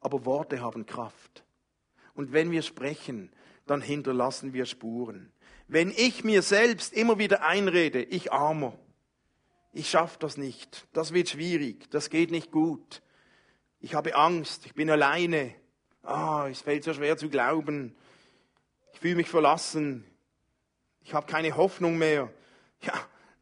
Aber 0.01 0.25
Worte 0.25 0.61
haben 0.61 0.87
Kraft. 0.87 1.45
Und 2.15 2.33
wenn 2.33 2.51
wir 2.51 2.63
sprechen, 2.63 3.31
dann 3.67 3.81
hinterlassen 3.81 4.53
wir 4.53 4.67
Spuren. 4.67 5.33
Wenn 5.69 5.91
ich 5.91 6.25
mir 6.25 6.43
selbst 6.43 6.93
immer 6.93 7.19
wieder 7.19 7.43
einrede, 7.43 8.03
ich 8.03 8.33
armer, 8.33 8.79
ich 9.73 9.91
schaffe 9.91 10.19
das 10.21 10.37
nicht, 10.37 10.87
das 10.93 11.13
wird 11.13 11.29
schwierig, 11.29 11.91
das 11.91 12.09
geht 12.09 12.31
nicht 12.31 12.51
gut, 12.51 13.03
ich 13.81 13.95
habe 13.95 14.15
Angst, 14.15 14.65
ich 14.65 14.75
bin 14.75 14.89
alleine, 14.89 15.55
ah, 16.07 16.49
es 16.49 16.61
fällt 16.61 16.85
so 16.85 16.95
schwer 16.95 17.17
zu 17.17 17.29
glauben, 17.29 17.97
ich 18.93 19.01
fühle 19.01 19.17
mich 19.17 19.29
verlassen, 19.29 20.05
ich 21.03 21.15
habe 21.15 21.27
keine 21.27 21.57
Hoffnung 21.57 21.99
mehr, 21.99 22.33
ja, 22.81 22.95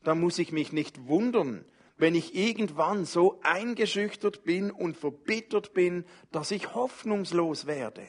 da 0.02 0.14
muss 0.14 0.38
ich 0.38 0.52
mich 0.52 0.72
nicht 0.72 1.06
wundern, 1.06 1.64
wenn 1.96 2.14
ich 2.14 2.34
irgendwann 2.34 3.04
so 3.04 3.40
eingeschüchtert 3.42 4.44
bin 4.44 4.70
und 4.70 4.96
verbittert 4.96 5.74
bin, 5.74 6.04
dass 6.32 6.50
ich 6.50 6.74
hoffnungslos 6.74 7.66
werde. 7.66 8.06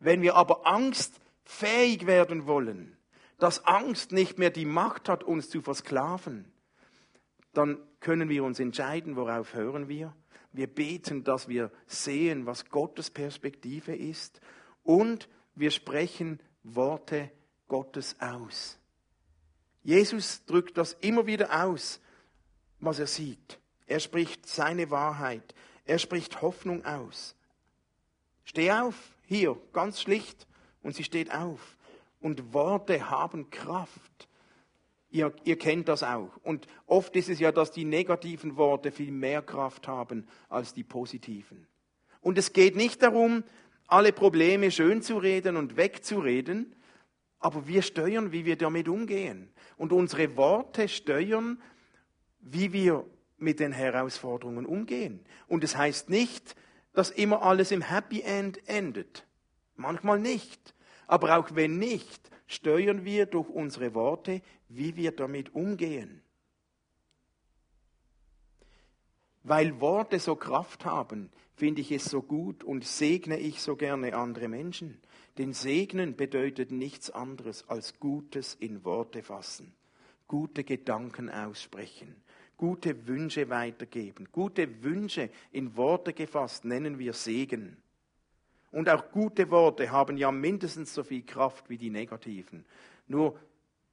Wenn 0.00 0.20
wir 0.20 0.34
aber 0.34 0.66
angstfähig 0.66 2.06
werden 2.06 2.46
wollen, 2.46 2.96
dass 3.38 3.64
Angst 3.66 4.12
nicht 4.12 4.38
mehr 4.38 4.50
die 4.50 4.64
Macht 4.64 5.08
hat, 5.08 5.22
uns 5.22 5.48
zu 5.48 5.62
versklaven, 5.62 6.52
dann 7.52 7.78
können 8.00 8.28
wir 8.28 8.44
uns 8.44 8.58
entscheiden, 8.58 9.16
worauf 9.16 9.54
hören 9.54 9.88
wir. 9.88 10.14
Wir 10.52 10.66
beten, 10.66 11.24
dass 11.24 11.48
wir 11.48 11.70
sehen, 11.86 12.46
was 12.46 12.66
Gottes 12.68 13.10
Perspektive 13.10 13.94
ist 13.94 14.40
und 14.82 15.28
wir 15.54 15.70
sprechen 15.70 16.40
Worte 16.62 17.30
Gottes 17.68 18.16
aus. 18.20 18.78
Jesus 19.82 20.44
drückt 20.44 20.76
das 20.76 20.92
immer 21.00 21.26
wieder 21.26 21.64
aus, 21.64 22.00
was 22.78 22.98
er 22.98 23.06
sieht. 23.06 23.58
Er 23.86 24.00
spricht 24.00 24.46
seine 24.46 24.90
Wahrheit. 24.90 25.54
Er 25.84 25.98
spricht 25.98 26.42
Hoffnung 26.42 26.84
aus. 26.84 27.34
Steh 28.44 28.70
auf, 28.70 28.94
hier, 29.24 29.60
ganz 29.72 30.00
schlicht. 30.00 30.46
Und 30.82 30.94
sie 30.94 31.04
steht 31.04 31.32
auf. 31.32 31.76
Und 32.20 32.52
Worte 32.52 33.10
haben 33.10 33.50
Kraft. 33.50 34.28
Ihr, 35.12 35.32
ihr 35.44 35.58
kennt 35.58 35.88
das 35.88 36.02
auch. 36.02 36.30
Und 36.42 36.66
oft 36.86 37.14
ist 37.16 37.28
es 37.28 37.38
ja, 37.38 37.52
dass 37.52 37.70
die 37.70 37.84
negativen 37.84 38.56
Worte 38.56 38.90
viel 38.90 39.12
mehr 39.12 39.42
Kraft 39.42 39.86
haben 39.86 40.26
als 40.48 40.72
die 40.72 40.84
positiven. 40.84 41.66
Und 42.22 42.38
es 42.38 42.54
geht 42.54 42.76
nicht 42.76 43.02
darum, 43.02 43.44
alle 43.86 44.12
Probleme 44.12 44.70
schön 44.70 45.02
zu 45.02 45.18
reden 45.18 45.56
und 45.56 45.76
wegzureden, 45.76 46.74
aber 47.40 47.66
wir 47.66 47.82
steuern, 47.82 48.32
wie 48.32 48.46
wir 48.46 48.56
damit 48.56 48.88
umgehen. 48.88 49.50
Und 49.76 49.92
unsere 49.92 50.34
Worte 50.36 50.88
steuern, 50.88 51.60
wie 52.40 52.72
wir 52.72 53.04
mit 53.36 53.60
den 53.60 53.72
Herausforderungen 53.72 54.64
umgehen. 54.64 55.20
Und 55.46 55.62
es 55.62 55.76
heißt 55.76 56.08
nicht, 56.08 56.56
dass 56.94 57.10
immer 57.10 57.42
alles 57.42 57.70
im 57.70 57.82
Happy 57.82 58.22
End 58.22 58.66
endet. 58.66 59.26
Manchmal 59.76 60.18
nicht. 60.20 60.74
Aber 61.06 61.38
auch 61.38 61.54
wenn 61.54 61.78
nicht, 61.78 62.30
steuern 62.46 63.04
wir 63.04 63.26
durch 63.26 63.48
unsere 63.48 63.94
Worte, 63.94 64.42
wie 64.68 64.96
wir 64.96 65.12
damit 65.12 65.54
umgehen. 65.54 66.22
Weil 69.44 69.80
Worte 69.80 70.20
so 70.20 70.36
Kraft 70.36 70.84
haben, 70.84 71.30
finde 71.56 71.80
ich 71.80 71.90
es 71.90 72.04
so 72.04 72.22
gut 72.22 72.62
und 72.62 72.84
segne 72.84 73.38
ich 73.38 73.60
so 73.60 73.76
gerne 73.76 74.14
andere 74.14 74.48
Menschen. 74.48 75.00
Denn 75.38 75.52
Segnen 75.52 76.16
bedeutet 76.16 76.70
nichts 76.70 77.10
anderes 77.10 77.68
als 77.68 77.98
Gutes 77.98 78.54
in 78.54 78.84
Worte 78.84 79.22
fassen, 79.22 79.74
gute 80.28 80.62
Gedanken 80.62 81.30
aussprechen, 81.30 82.14
gute 82.56 83.06
Wünsche 83.08 83.48
weitergeben. 83.48 84.28
Gute 84.30 84.82
Wünsche 84.82 85.30
in 85.50 85.76
Worte 85.76 86.12
gefasst 86.12 86.64
nennen 86.64 86.98
wir 86.98 87.12
Segen. 87.12 87.78
Und 88.72 88.88
auch 88.88 89.10
gute 89.10 89.50
Worte 89.50 89.90
haben 89.92 90.16
ja 90.16 90.32
mindestens 90.32 90.94
so 90.94 91.04
viel 91.04 91.22
Kraft 91.22 91.68
wie 91.68 91.76
die 91.76 91.90
negativen. 91.90 92.64
Nur 93.06 93.38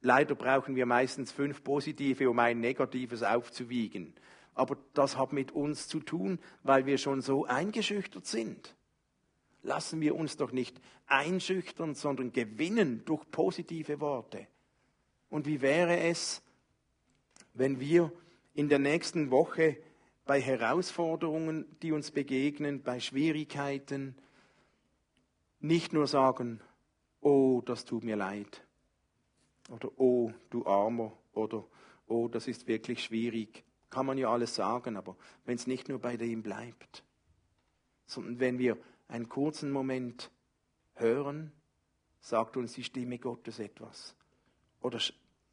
leider 0.00 0.34
brauchen 0.34 0.74
wir 0.74 0.86
meistens 0.86 1.30
fünf 1.30 1.62
positive, 1.62 2.28
um 2.28 2.38
ein 2.38 2.60
negatives 2.60 3.22
aufzuwiegen. 3.22 4.14
Aber 4.54 4.76
das 4.94 5.16
hat 5.16 5.32
mit 5.32 5.52
uns 5.52 5.86
zu 5.86 6.00
tun, 6.00 6.38
weil 6.62 6.86
wir 6.86 6.98
schon 6.98 7.20
so 7.20 7.44
eingeschüchtert 7.44 8.26
sind. 8.26 8.74
Lassen 9.62 10.00
wir 10.00 10.16
uns 10.16 10.38
doch 10.38 10.50
nicht 10.50 10.80
einschüchtern, 11.06 11.94
sondern 11.94 12.32
gewinnen 12.32 13.02
durch 13.04 13.30
positive 13.30 14.00
Worte. 14.00 14.46
Und 15.28 15.46
wie 15.46 15.60
wäre 15.60 16.00
es, 16.00 16.42
wenn 17.52 17.80
wir 17.80 18.10
in 18.54 18.70
der 18.70 18.78
nächsten 18.78 19.30
Woche 19.30 19.76
bei 20.24 20.40
Herausforderungen, 20.40 21.66
die 21.82 21.92
uns 21.92 22.10
begegnen, 22.10 22.82
bei 22.82 22.98
Schwierigkeiten, 22.98 24.14
nicht 25.60 25.92
nur 25.92 26.06
sagen, 26.06 26.60
oh, 27.20 27.62
das 27.64 27.84
tut 27.84 28.04
mir 28.04 28.16
leid, 28.16 28.64
oder 29.70 29.90
oh, 29.98 30.32
du 30.50 30.66
Armer, 30.66 31.12
oder 31.32 31.64
oh, 32.06 32.28
das 32.28 32.48
ist 32.48 32.66
wirklich 32.66 33.04
schwierig. 33.04 33.64
Kann 33.88 34.06
man 34.06 34.18
ja 34.18 34.30
alles 34.30 34.54
sagen, 34.54 34.96
aber 34.96 35.16
wenn 35.44 35.56
es 35.56 35.66
nicht 35.66 35.88
nur 35.88 35.98
bei 35.98 36.16
dem 36.16 36.42
bleibt, 36.42 37.04
sondern 38.06 38.40
wenn 38.40 38.58
wir 38.58 38.76
einen 39.08 39.28
kurzen 39.28 39.70
Moment 39.70 40.30
hören, 40.94 41.52
sagt 42.20 42.56
uns 42.56 42.74
die 42.74 42.84
Stimme 42.84 43.18
Gottes 43.18 43.58
etwas. 43.58 44.16
Oder 44.80 45.00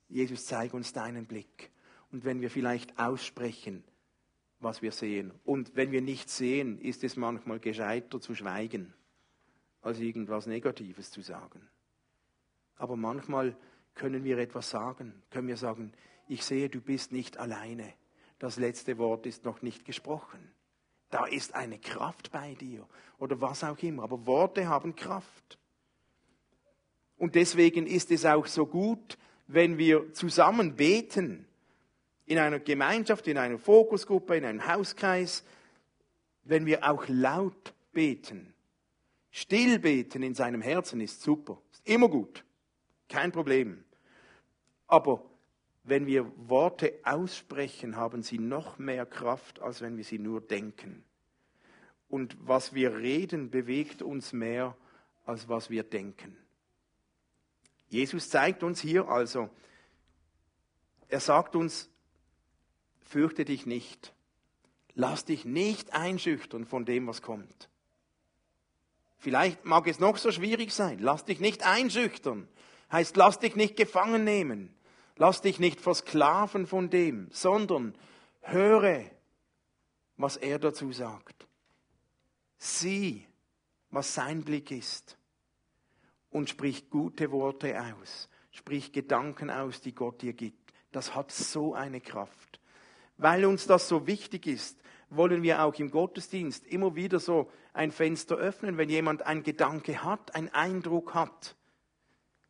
Jesus, 0.10 0.46
zeig 0.46 0.74
uns 0.74 0.93
deinen 0.93 1.26
Blick. 1.26 1.72
Und 2.12 2.26
wenn 2.26 2.41
wir 2.41 2.50
vielleicht 2.50 2.98
aussprechen, 3.00 3.84
was 4.60 4.82
wir 4.82 4.91
sehen. 4.91 5.32
Und 5.43 5.76
wenn 5.76 5.91
wir 5.91 6.02
nichts 6.02 6.38
sehen, 6.38 6.80
ist 6.80 7.04
es 7.04 7.15
manchmal 7.15 7.60
gescheiter 7.60 8.20
zu 8.20 8.34
schweigen, 8.34 8.93
als 9.82 10.00
irgendwas 10.00 10.48
Negatives 10.48 11.12
zu 11.12 11.22
sagen. 11.22 11.68
Aber 12.76 12.96
manchmal 12.96 13.56
können 13.96 14.24
wir 14.24 14.38
etwas 14.38 14.70
sagen, 14.70 15.22
können 15.32 15.48
wir 15.48 15.58
sagen, 15.58 15.94
ich 16.28 16.44
sehe, 16.44 16.70
du 16.70 16.82
bist 16.82 17.12
nicht 17.12 17.38
alleine. 17.38 17.94
Das 18.40 18.58
letzte 18.58 18.98
Wort 18.98 19.26
ist 19.26 19.46
noch 19.46 19.62
nicht 19.62 19.86
gesprochen. 19.86 20.52
Da 21.10 21.26
ist 21.26 21.56
eine 21.56 21.80
Kraft 21.80 22.32
bei 22.32 22.54
dir 22.54 22.88
oder 23.18 23.40
was 23.42 23.63
auch 23.63 23.78
immer. 23.80 24.04
Aber 24.04 24.26
Worte 24.26 24.68
haben 24.68 24.96
Kraft. 24.96 25.58
Und 27.18 27.36
deswegen 27.36 27.88
ist 27.88 28.12
es 28.12 28.26
auch 28.26 28.46
so 28.46 28.66
gut, 28.66 29.18
wenn 29.48 29.78
wir 29.78 30.13
zusammen 30.13 30.76
beten, 30.76 31.48
in 32.26 32.38
einer 32.38 32.60
Gemeinschaft, 32.60 33.26
in 33.28 33.38
einer 33.38 33.58
Fokusgruppe, 33.58 34.36
in 34.36 34.46
einem 34.46 34.68
Hauskreis, 34.68 35.46
wenn 36.44 36.66
wir 36.66 36.88
auch 36.90 37.06
laut 37.08 37.74
beten. 37.94 38.54
Still 39.32 39.80
beten 39.80 40.24
in 40.24 40.34
seinem 40.34 40.62
Herzen 40.62 41.02
ist 41.02 41.22
super, 41.22 41.62
ist 41.72 41.88
immer 41.88 42.10
gut, 42.10 42.44
kein 43.10 43.32
Problem. 43.32 43.84
Aber 44.88 45.24
wenn 45.84 46.06
wir 46.06 46.32
Worte 46.50 46.94
aussprechen, 47.04 47.96
haben 47.96 48.24
sie 48.24 48.40
noch 48.40 48.78
mehr 48.78 49.06
Kraft, 49.06 49.62
als 49.62 49.82
wenn 49.82 49.98
wir 49.98 50.04
sie 50.04 50.20
nur 50.20 50.42
denken. 50.42 51.04
Und 52.10 52.38
was 52.40 52.74
wir 52.74 52.98
reden, 52.98 53.50
bewegt 53.50 54.02
uns 54.02 54.34
mehr, 54.34 54.76
als 55.26 55.50
was 55.50 55.70
wir 55.70 55.84
denken. 55.84 56.38
Jesus 57.90 58.30
zeigt 58.30 58.63
uns 58.63 58.82
hier 58.82 59.08
also, 59.08 59.50
er 61.10 61.20
sagt 61.20 61.56
uns, 61.56 61.90
fürchte 63.02 63.46
dich 63.46 63.66
nicht. 63.66 64.13
Lass 64.94 65.26
dich 65.26 65.46
nicht 65.46 65.94
einschüchtern 65.94 66.66
von 66.66 66.84
dem, 66.84 67.08
was 67.08 67.22
kommt. 67.22 67.70
Vielleicht 69.17 69.65
mag 69.65 69.88
es 69.88 69.99
noch 69.99 70.17
so 70.17 70.32
schwierig 70.32 70.71
sein. 70.71 70.99
Lass 70.99 71.25
dich 71.25 71.39
nicht 71.39 71.65
einschüchtern. 71.65 72.47
Heißt, 72.91 73.17
lass 73.17 73.39
dich 73.39 73.56
nicht 73.56 73.75
gefangen 73.75 74.23
nehmen. 74.23 74.73
Lass 75.17 75.41
dich 75.41 75.60
nicht 75.60 75.82
versklaven 75.82 76.67
von 76.67 76.89
dem, 76.89 77.27
sondern 77.32 77.95
höre, 78.41 79.06
was 80.15 80.38
er 80.38 80.60
dazu 80.60 80.91
sagt. 80.91 81.47
Sieh, 82.58 83.25
was 83.89 84.13
sein 84.13 84.43
Blick 84.43 84.71
ist. 84.71 85.17
Und 86.30 86.49
sprich 86.49 86.89
gute 86.89 87.32
Worte 87.32 87.82
aus. 87.82 88.30
Sprich 88.51 88.91
Gedanken 88.91 89.49
aus, 89.49 89.82
die 89.82 89.93
Gott 89.93 90.21
dir 90.21 90.34
gibt. 90.34 90.73
Das 90.91 91.15
hat 91.15 91.32
so 91.32 91.73
eine 91.73 92.01
Kraft. 92.01 92.60
Weil 93.17 93.45
uns 93.45 93.65
das 93.65 93.88
so 93.88 94.06
wichtig 94.06 94.45
ist, 94.45 94.80
wollen 95.10 95.41
wir 95.41 95.63
auch 95.63 95.75
im 95.75 95.89
Gottesdienst 95.89 96.65
immer 96.67 96.95
wieder 96.95 97.19
so 97.19 97.49
ein 97.78 97.92
Fenster 97.92 98.36
öffnen, 98.36 98.78
wenn 98.78 98.90
jemand 98.90 99.26
einen 99.26 99.44
Gedanke 99.44 100.04
hat, 100.04 100.36
einen 100.36 100.50
Eindruck 100.50 101.13
hat. 101.13 101.56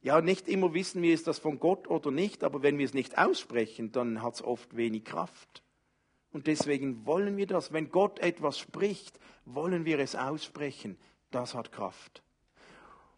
Ja, 0.02 0.22
nicht 0.22 0.48
immer 0.48 0.74
wissen 0.74 1.02
wir, 1.02 1.14
ist 1.14 1.28
das 1.28 1.40
von 1.40 1.60
Gott 1.60 1.88
oder 1.88 2.12
nicht, 2.12 2.44
aber 2.44 2.64
wenn 2.64 2.78
wir 2.78 2.86
es 2.86 2.94
nicht 2.94 3.18
aussprechen, 3.18 3.92
dann 3.92 4.22
hat 4.22 4.36
es 4.36 4.44
oft 4.44 4.76
wenig 4.78 5.06
Kraft. 5.06 5.64
Und 6.32 6.48
deswegen 6.48 7.06
wollen 7.06 7.38
wir 7.38 7.48
das. 7.48 7.74
Wenn 7.74 7.90
Gott 7.90 8.20
etwas 8.20 8.60
spricht, 8.60 9.20
wollen 9.46 9.86
wir 9.86 10.00
es 10.00 10.16
aussprechen. 10.16 10.98
Das 11.32 11.56
hat 11.56 11.72
Kraft. 11.72 12.22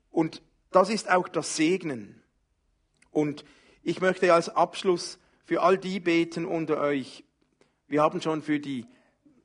Und 0.10 0.42
das 0.72 0.90
ist 0.90 1.10
auch 1.12 1.28
das 1.28 1.56
Segnen. 1.56 2.24
Und 3.12 3.44
ich 3.84 4.02
möchte 4.02 4.34
als 4.34 4.50
Abschluss 4.50 5.20
für 5.44 5.62
all 5.62 5.78
die 5.78 6.00
beten 6.00 6.46
unter 6.46 6.80
euch. 6.80 7.24
Wir 7.88 8.02
haben 8.02 8.22
schon 8.22 8.42
für 8.42 8.60
die 8.60 8.86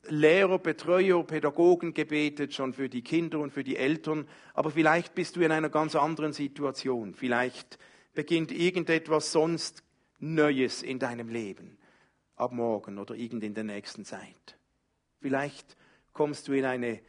Lehrer, 0.08 0.58
Betreuer, 0.58 1.24
Pädagogen 1.24 1.94
gebetet, 1.94 2.54
schon 2.54 2.72
für 2.72 2.88
die 2.88 3.02
Kinder 3.02 3.38
und 3.38 3.52
für 3.52 3.64
die 3.64 3.76
Eltern. 3.76 4.28
Aber 4.52 4.70
vielleicht 4.70 5.14
bist 5.14 5.36
du 5.36 5.40
in 5.40 5.52
einer 5.52 5.70
ganz 5.70 5.94
anderen 5.94 6.32
Situation. 6.32 7.14
Vielleicht 7.14 7.78
beginnt 8.14 8.52
irgendetwas 8.52 9.32
sonst 9.32 9.82
Neues 10.18 10.82
in 10.82 10.98
deinem 10.98 11.28
Leben 11.28 11.76
ab 12.36 12.52
morgen 12.52 12.98
oder 12.98 13.14
irgend 13.14 13.44
in 13.44 13.54
der 13.54 13.64
nächsten 13.64 14.04
Zeit. 14.04 14.58
Vielleicht 15.20 15.76
kommst 16.12 16.48
du 16.48 16.52
in 16.52 16.64
eine 16.64 17.00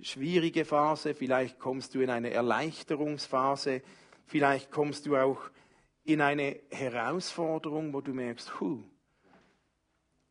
schwierige 0.00 0.64
Phase, 0.64 1.14
vielleicht 1.14 1.58
kommst 1.58 1.94
du 1.94 2.00
in 2.00 2.10
eine 2.10 2.30
Erleichterungsphase, 2.30 3.82
vielleicht 4.26 4.70
kommst 4.70 5.06
du 5.06 5.16
auch 5.16 5.40
in 6.04 6.20
eine 6.20 6.60
Herausforderung, 6.70 7.92
wo 7.92 8.00
du 8.00 8.12
merkst, 8.12 8.60
hu. 8.60 8.82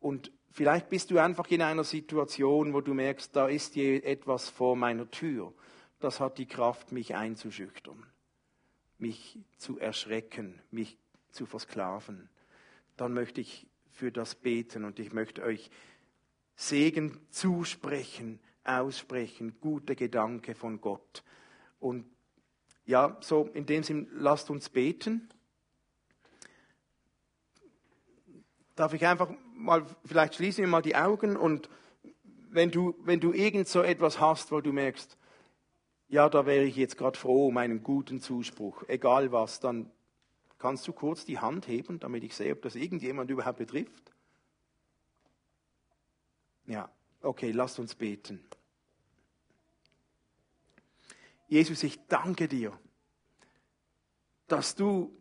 Und 0.00 0.32
vielleicht 0.52 0.88
bist 0.88 1.10
du 1.10 1.18
einfach 1.18 1.50
in 1.50 1.62
einer 1.62 1.84
Situation, 1.84 2.72
wo 2.72 2.80
du 2.80 2.94
merkst, 2.94 3.34
da 3.34 3.48
ist 3.48 3.74
je 3.74 3.98
etwas 3.98 4.48
vor 4.48 4.76
meiner 4.76 5.10
Tür. 5.10 5.52
Das 5.98 6.20
hat 6.20 6.38
die 6.38 6.46
Kraft, 6.46 6.92
mich 6.92 7.14
einzuschüchtern, 7.14 8.06
mich 8.98 9.38
zu 9.56 9.78
erschrecken, 9.78 10.60
mich 10.70 10.98
zu 11.30 11.46
versklaven. 11.46 12.28
Dann 12.96 13.14
möchte 13.14 13.40
ich 13.40 13.66
für 13.90 14.12
das 14.12 14.34
beten 14.34 14.84
und 14.84 14.98
ich 14.98 15.12
möchte 15.12 15.42
euch 15.42 15.70
Segen 16.56 17.18
zusprechen, 17.30 18.40
aussprechen, 18.64 19.56
gute 19.60 19.96
Gedanke 19.96 20.54
von 20.54 20.80
Gott. 20.80 21.24
Und 21.80 22.04
ja, 22.84 23.16
so 23.20 23.48
in 23.54 23.66
dem 23.66 23.82
Sinn, 23.82 24.08
lasst 24.12 24.50
uns 24.50 24.68
beten. 24.68 25.28
Darf 28.76 28.94
ich 28.94 29.06
einfach 29.06 29.30
mal, 29.54 29.84
vielleicht 30.04 30.34
schließen 30.34 30.64
wir 30.64 30.68
mal 30.68 30.82
die 30.82 30.96
Augen 30.96 31.36
und 31.36 31.68
wenn 32.50 32.70
du, 32.70 32.94
wenn 33.04 33.20
du 33.20 33.32
irgend 33.32 33.68
so 33.68 33.82
etwas 33.82 34.20
hast, 34.20 34.52
wo 34.52 34.60
du 34.60 34.72
merkst, 34.72 35.16
ja, 36.08 36.28
da 36.28 36.44
wäre 36.44 36.64
ich 36.64 36.76
jetzt 36.76 36.98
gerade 36.98 37.18
froh 37.18 37.48
um 37.48 37.56
einen 37.56 37.82
guten 37.82 38.20
Zuspruch, 38.20 38.82
egal 38.88 39.32
was, 39.32 39.60
dann 39.60 39.90
Kannst 40.62 40.86
du 40.86 40.92
kurz 40.92 41.24
die 41.24 41.40
Hand 41.40 41.66
heben, 41.66 41.98
damit 41.98 42.22
ich 42.22 42.36
sehe, 42.36 42.52
ob 42.52 42.62
das 42.62 42.76
irgendjemand 42.76 43.28
überhaupt 43.32 43.58
betrifft? 43.58 44.12
Ja, 46.66 46.88
okay, 47.20 47.50
lasst 47.50 47.80
uns 47.80 47.96
beten. 47.96 48.44
Jesus, 51.48 51.82
ich 51.82 51.98
danke 52.06 52.46
dir, 52.46 52.78
dass 54.46 54.76
du 54.76 55.20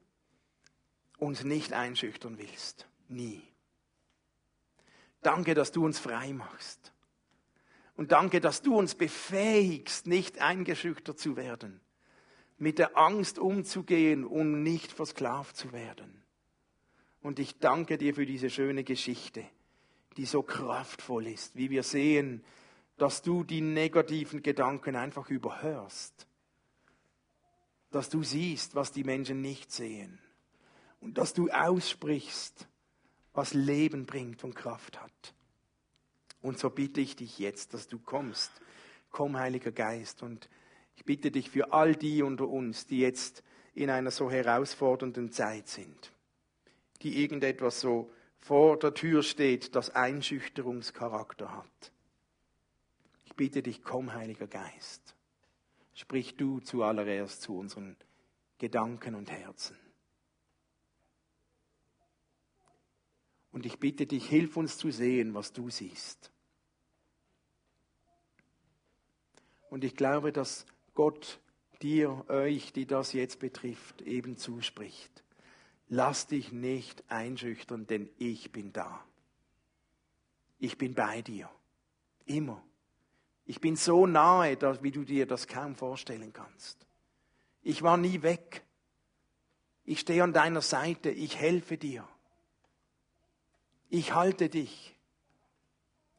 uns 1.17 1.43
nicht 1.43 1.73
einschüchtern 1.73 2.37
willst. 2.37 2.87
Nie. 3.11 3.43
Danke, 5.21 5.53
dass 5.53 5.71
du 5.71 5.85
uns 5.85 5.99
frei 5.99 6.33
machst. 6.33 6.93
Und 7.95 8.11
danke, 8.11 8.41
dass 8.41 8.61
du 8.61 8.75
uns 8.75 8.95
befähigst, 8.95 10.07
nicht 10.07 10.39
eingeschüchtert 10.39 11.19
zu 11.19 11.35
werden 11.37 11.79
mit 12.61 12.77
der 12.77 12.95
Angst 12.95 13.39
umzugehen, 13.39 14.23
um 14.23 14.61
nicht 14.61 14.91
versklavt 14.91 15.57
zu 15.57 15.71
werden. 15.71 16.21
Und 17.23 17.39
ich 17.39 17.57
danke 17.57 17.97
dir 17.97 18.13
für 18.13 18.27
diese 18.27 18.51
schöne 18.51 18.83
Geschichte, 18.83 19.43
die 20.15 20.25
so 20.25 20.43
kraftvoll 20.43 21.25
ist, 21.25 21.55
wie 21.55 21.71
wir 21.71 21.81
sehen, 21.81 22.43
dass 22.97 23.23
du 23.23 23.43
die 23.43 23.61
negativen 23.61 24.43
Gedanken 24.43 24.95
einfach 24.95 25.31
überhörst, 25.31 26.27
dass 27.89 28.09
du 28.09 28.21
siehst, 28.21 28.75
was 28.75 28.91
die 28.91 29.03
Menschen 29.03 29.41
nicht 29.41 29.71
sehen 29.71 30.19
und 30.99 31.17
dass 31.17 31.33
du 31.33 31.49
aussprichst, 31.49 32.67
was 33.33 33.53
Leben 33.53 34.05
bringt 34.05 34.43
und 34.43 34.55
Kraft 34.55 35.01
hat. 35.01 35.33
Und 36.41 36.59
so 36.59 36.69
bitte 36.69 37.01
ich 37.01 37.15
dich 37.15 37.39
jetzt, 37.39 37.73
dass 37.73 37.87
du 37.87 37.99
kommst. 37.99 38.51
Komm, 39.09 39.37
Heiliger 39.37 39.71
Geist, 39.71 40.23
und 40.23 40.49
ich 40.95 41.05
bitte 41.05 41.31
dich 41.31 41.49
für 41.49 41.73
all 41.73 41.95
die 41.95 42.23
unter 42.23 42.47
uns, 42.47 42.85
die 42.85 42.99
jetzt 42.99 43.43
in 43.73 43.89
einer 43.89 44.11
so 44.11 44.29
herausfordernden 44.29 45.31
Zeit 45.31 45.67
sind, 45.67 46.11
die 47.01 47.21
irgendetwas 47.21 47.79
so 47.79 48.11
vor 48.39 48.77
der 48.77 48.93
Tür 48.93 49.23
steht, 49.23 49.75
das 49.75 49.91
Einschüchterungscharakter 49.91 51.55
hat. 51.55 51.91
Ich 53.25 53.35
bitte 53.35 53.61
dich, 53.61 53.83
komm, 53.83 54.13
Heiliger 54.13 54.47
Geist. 54.47 55.15
Sprich 55.93 56.35
du 56.35 56.59
zuallererst 56.59 57.41
zu 57.41 57.57
unseren 57.57 57.95
Gedanken 58.57 59.15
und 59.15 59.31
Herzen. 59.31 59.77
Und 63.51 63.65
ich 63.65 63.79
bitte 63.79 64.07
dich, 64.07 64.27
hilf 64.27 64.55
uns 64.57 64.77
zu 64.77 64.91
sehen, 64.91 65.33
was 65.33 65.51
du 65.51 65.69
siehst. 65.69 66.31
Und 69.69 69.83
ich 69.83 69.95
glaube, 69.95 70.31
dass 70.31 70.65
Gott 70.93 71.39
dir, 71.81 72.25
euch, 72.29 72.73
die 72.73 72.85
das 72.85 73.13
jetzt 73.13 73.39
betrifft, 73.39 74.01
eben 74.01 74.37
zuspricht. 74.37 75.23
Lass 75.87 76.27
dich 76.27 76.51
nicht 76.51 77.03
einschüchtern, 77.09 77.87
denn 77.87 78.09
ich 78.17 78.51
bin 78.51 78.71
da. 78.71 79.03
Ich 80.59 80.77
bin 80.77 80.93
bei 80.93 81.21
dir. 81.21 81.49
Immer. 82.25 82.63
Ich 83.45 83.59
bin 83.59 83.75
so 83.75 84.05
nahe, 84.05 84.57
wie 84.81 84.91
du 84.91 85.03
dir 85.03 85.25
das 85.25 85.47
kaum 85.47 85.75
vorstellen 85.75 86.31
kannst. 86.31 86.85
Ich 87.63 87.81
war 87.81 87.97
nie 87.97 88.21
weg. 88.21 88.63
Ich 89.83 89.99
stehe 90.01 90.23
an 90.23 90.33
deiner 90.33 90.61
Seite. 90.61 91.09
Ich 91.09 91.37
helfe 91.37 91.77
dir. 91.77 92.07
Ich 93.93 94.13
halte 94.13 94.47
dich. 94.47 94.95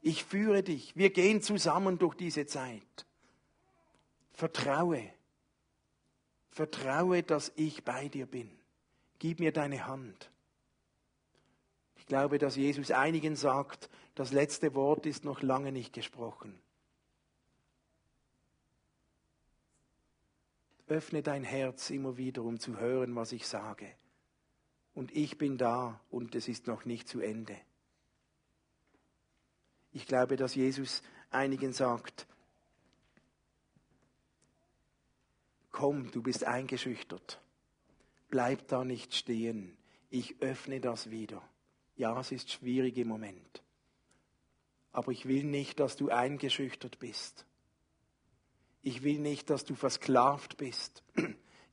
Ich 0.03 0.25
führe 0.25 0.63
dich. 0.63 0.95
Wir 0.95 1.09
gehen 1.09 1.41
zusammen 1.41 1.99
durch 1.99 2.15
diese 2.15 2.45
Zeit. 2.45 3.07
Vertraue. 4.35 5.11
Vertraue, 6.51 7.23
dass 7.23 7.51
ich 7.57 7.83
bei 7.83 8.09
dir 8.09 8.27
bin. 8.27 8.51
Gib 9.19 9.41
mir 9.41 9.53
deine 9.53 9.87
Hand. 9.87 10.31
Ich 11.97 12.05
glaube, 12.05 12.39
dass 12.39 12.57
Jesus 12.57 12.91
einigen 12.91 13.37
sagt, 13.37 13.89
das 14.15 14.33
letzte 14.33 14.75
Wort 14.75 15.07
ist 15.07 15.25
noch 15.25 15.41
lange 15.41 15.73
nicht 15.73 15.95
gesprochen. 15.95 16.61
Öffne 20.89 21.23
dein 21.23 21.43
Herz 21.43 21.89
immer 21.89 22.19
wieder, 22.19 22.43
um 22.43 22.61
zu 22.61 22.79
hören, 22.79 23.17
was 23.17 23.33
ich 23.33 23.47
sage. 23.47 23.95
Und 24.95 25.15
ich 25.17 25.39
bin 25.39 25.57
da 25.59 26.01
und 26.11 26.35
es 26.35 26.49
ist 26.49 26.67
noch 26.67 26.85
nicht 26.85 27.09
zu 27.09 27.21
Ende. 27.21 27.57
Ich 29.93 30.07
glaube, 30.07 30.37
dass 30.37 30.55
Jesus 30.55 31.03
einigen 31.31 31.73
sagt, 31.73 32.27
komm, 35.71 36.11
du 36.11 36.23
bist 36.23 36.45
eingeschüchtert. 36.45 37.41
Bleib 38.29 38.69
da 38.69 38.85
nicht 38.85 39.15
stehen. 39.15 39.77
Ich 40.11 40.41
öffne 40.41 40.81
das 40.81 41.11
wieder. 41.11 41.43
Ja, 41.97 42.19
es 42.21 42.33
ist 42.33 42.51
schwierig 42.51 42.97
im 42.97 43.09
Moment. 43.09 43.63
Aber 44.93 45.13
ich 45.13 45.27
will 45.27 45.45
nicht, 45.45 45.81
dass 45.81 45.97
du 45.97 46.11
eingeschüchtert 46.11 46.99
bist. 46.99 47.47
Ich 48.83 49.03
will 49.03 49.21
nicht, 49.21 49.49
dass 49.49 49.65
du 49.65 49.75
versklavt 49.75 50.57
bist. 50.57 51.03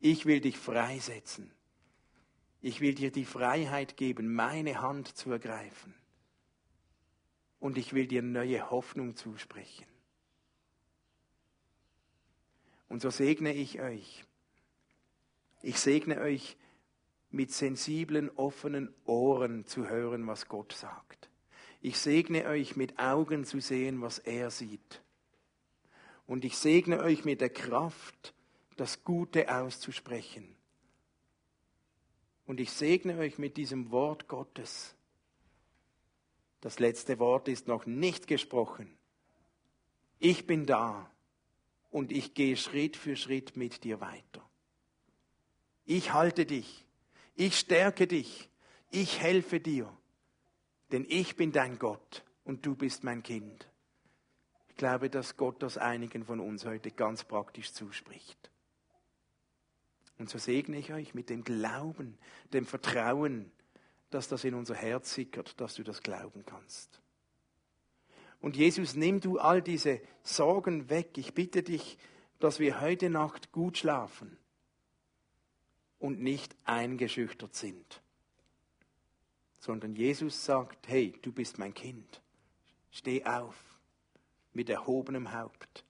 Ich 0.01 0.25
will 0.25 0.39
dich 0.39 0.57
freisetzen. 0.57 1.51
Ich 2.61 2.81
will 2.81 2.93
dir 2.93 3.11
die 3.11 3.25
Freiheit 3.25 3.95
geben, 3.95 4.33
meine 4.33 4.81
Hand 4.81 5.15
zu 5.15 5.31
ergreifen. 5.31 5.93
Und 7.59 7.77
ich 7.77 7.93
will 7.93 8.07
dir 8.07 8.21
neue 8.21 8.69
Hoffnung 8.69 9.15
zusprechen. 9.15 9.85
Und 12.89 13.01
so 13.01 13.09
segne 13.09 13.53
ich 13.53 13.79
euch. 13.79 14.25
Ich 15.61 15.79
segne 15.79 16.19
euch 16.19 16.57
mit 17.31 17.51
sensiblen, 17.51 18.29
offenen 18.31 18.93
Ohren 19.05 19.65
zu 19.65 19.87
hören, 19.87 20.25
was 20.27 20.47
Gott 20.47 20.73
sagt. 20.73 21.29
Ich 21.81 21.97
segne 21.99 22.45
euch 22.45 22.75
mit 22.75 22.99
Augen 22.99 23.45
zu 23.45 23.59
sehen, 23.61 24.01
was 24.01 24.19
er 24.19 24.51
sieht. 24.51 25.01
Und 26.25 26.43
ich 26.43 26.57
segne 26.57 26.99
euch 26.99 27.25
mit 27.25 27.41
der 27.41 27.49
Kraft, 27.49 28.33
das 28.75 29.03
Gute 29.03 29.53
auszusprechen. 29.53 30.55
Und 32.49 32.59
ich 32.59 32.71
segne 32.71 33.15
euch 33.19 33.37
mit 33.37 33.57
diesem 33.57 33.91
Wort 33.91 34.27
Gottes. 34.27 34.95
Das 36.61 36.79
letzte 36.79 37.19
Wort 37.19 37.47
ist 37.47 37.67
noch 37.67 37.85
nicht 37.85 38.25
gesprochen. 38.25 38.97
Ich 40.17 40.47
bin 40.47 40.65
da 40.65 41.11
und 41.91 42.11
ich 42.11 42.33
gehe 42.33 42.57
Schritt 42.57 42.97
für 42.97 43.15
Schritt 43.15 43.55
mit 43.55 43.83
dir 43.83 44.01
weiter. 44.01 44.43
Ich 45.85 46.11
halte 46.11 46.47
dich, 46.47 46.87
ich 47.35 47.55
stärke 47.55 48.07
dich, 48.07 48.49
ich 48.89 49.19
helfe 49.19 49.59
dir, 49.59 49.95
denn 50.91 51.05
ich 51.07 51.35
bin 51.35 51.51
dein 51.51 51.77
Gott 51.77 52.25
und 52.45 52.65
du 52.65 52.73
bist 52.73 53.03
mein 53.03 53.21
Kind. 53.21 53.69
Ich 54.69 54.75
glaube, 54.75 55.11
dass 55.11 55.37
Gott 55.37 55.61
das 55.61 55.77
einigen 55.77 56.25
von 56.25 56.39
uns 56.39 56.65
heute 56.65 56.89
ganz 56.89 57.23
praktisch 57.23 57.73
zuspricht. 57.73 58.49
Und 60.19 60.29
so 60.29 60.37
segne 60.37 60.77
ich 60.77 60.93
euch 60.93 61.13
mit 61.13 61.29
dem 61.29 61.43
Glauben, 61.43 62.17
dem 62.53 62.65
Vertrauen, 62.65 63.51
dass 64.09 64.27
das 64.27 64.43
in 64.43 64.53
unser 64.53 64.75
Herz 64.75 65.13
sickert, 65.13 65.59
dass 65.61 65.75
du 65.75 65.83
das 65.83 66.03
glauben 66.03 66.45
kannst. 66.45 67.01
Und 68.41 68.55
Jesus, 68.55 68.95
nimm 68.95 69.21
du 69.21 69.39
all 69.39 69.61
diese 69.61 70.01
Sorgen 70.23 70.89
weg. 70.89 71.17
Ich 71.17 71.33
bitte 71.33 71.63
dich, 71.63 71.97
dass 72.39 72.59
wir 72.59 72.81
heute 72.81 73.09
Nacht 73.09 73.51
gut 73.51 73.77
schlafen 73.77 74.37
und 75.99 76.21
nicht 76.21 76.55
eingeschüchtert 76.65 77.55
sind, 77.55 78.01
sondern 79.59 79.95
Jesus 79.95 80.45
sagt, 80.45 80.87
hey, 80.87 81.13
du 81.21 81.31
bist 81.31 81.59
mein 81.59 81.73
Kind, 81.73 82.21
steh 82.91 83.25
auf 83.25 83.55
mit 84.53 84.69
erhobenem 84.69 85.33
Haupt, 85.33 85.83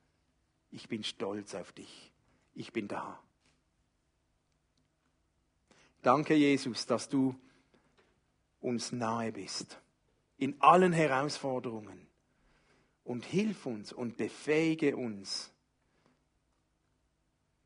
ich 0.72 0.88
bin 0.88 1.04
stolz 1.04 1.54
auf 1.54 1.72
dich, 1.72 2.12
ich 2.56 2.74
bin 2.74 2.88
da. 2.88 3.20
Danke, 6.02 6.34
Jesus, 6.34 6.86
dass 6.86 7.10
du 7.10 7.36
uns 8.62 8.92
nahe 8.92 9.32
bist 9.32 9.80
in 10.40 10.56
allen 10.62 10.94
Herausforderungen 10.94 12.08
und 13.04 13.26
hilf 13.26 13.66
uns 13.66 13.92
und 13.92 14.16
befähige 14.18 14.96
uns, 14.96 15.52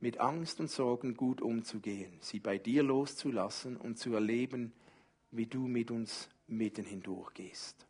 mit 0.00 0.18
Angst 0.18 0.60
und 0.60 0.68
Sorgen 0.68 1.16
gut 1.16 1.40
umzugehen, 1.40 2.18
sie 2.20 2.38
bei 2.38 2.58
dir 2.58 2.82
loszulassen 2.82 3.76
und 3.78 3.98
zu 3.98 4.12
erleben, 4.12 4.74
wie 5.30 5.46
du 5.46 5.66
mit 5.66 5.90
uns 5.90 6.28
mitten 6.46 6.84
hindurchgehst. 6.84 7.86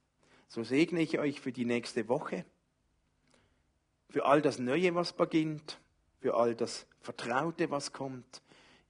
So 0.46 0.62
segne 0.62 1.00
ich 1.02 1.18
euch 1.18 1.40
für 1.40 1.50
die 1.50 1.64
nächste 1.64 2.08
Woche, 2.08 2.44
für 4.10 4.26
all 4.26 4.42
das 4.42 4.60
Neue, 4.60 4.94
was 4.94 5.12
beginnt, 5.12 5.80
für 6.20 6.34
all 6.34 6.54
das 6.54 6.86
Vertraute, 7.00 7.70
was 7.72 7.92
kommt. 7.92 8.42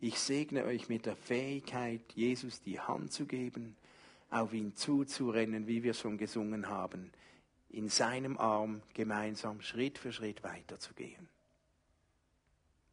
Ich 0.05 0.21
segne 0.21 0.67
euch 0.67 0.91
mit 0.91 1.07
der 1.07 1.17
Fähigkeit, 1.17 2.03
Jesus 2.15 2.61
die 2.61 2.79
Hand 2.79 3.11
zu 3.11 3.25
geben, 3.25 3.75
auf 4.29 4.53
ihn 4.53 4.77
zuzurennen, 4.77 5.67
wie 5.67 5.83
wir 5.83 5.95
schon 5.95 6.19
gesungen 6.19 6.69
haben, 6.69 7.11
in 7.71 7.89
seinem 7.89 8.37
Arm 8.37 8.83
gemeinsam 8.93 9.63
Schritt 9.63 9.97
für 9.97 10.13
Schritt 10.13 10.45
weiterzugehen. 10.45 11.27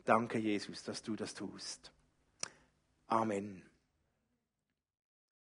Danke, 0.05 0.37
Jesus, 0.37 0.83
dass 0.85 1.03
du 1.03 1.17
das 1.17 1.33
tust. 1.33 1.91
Amen. 3.07 3.61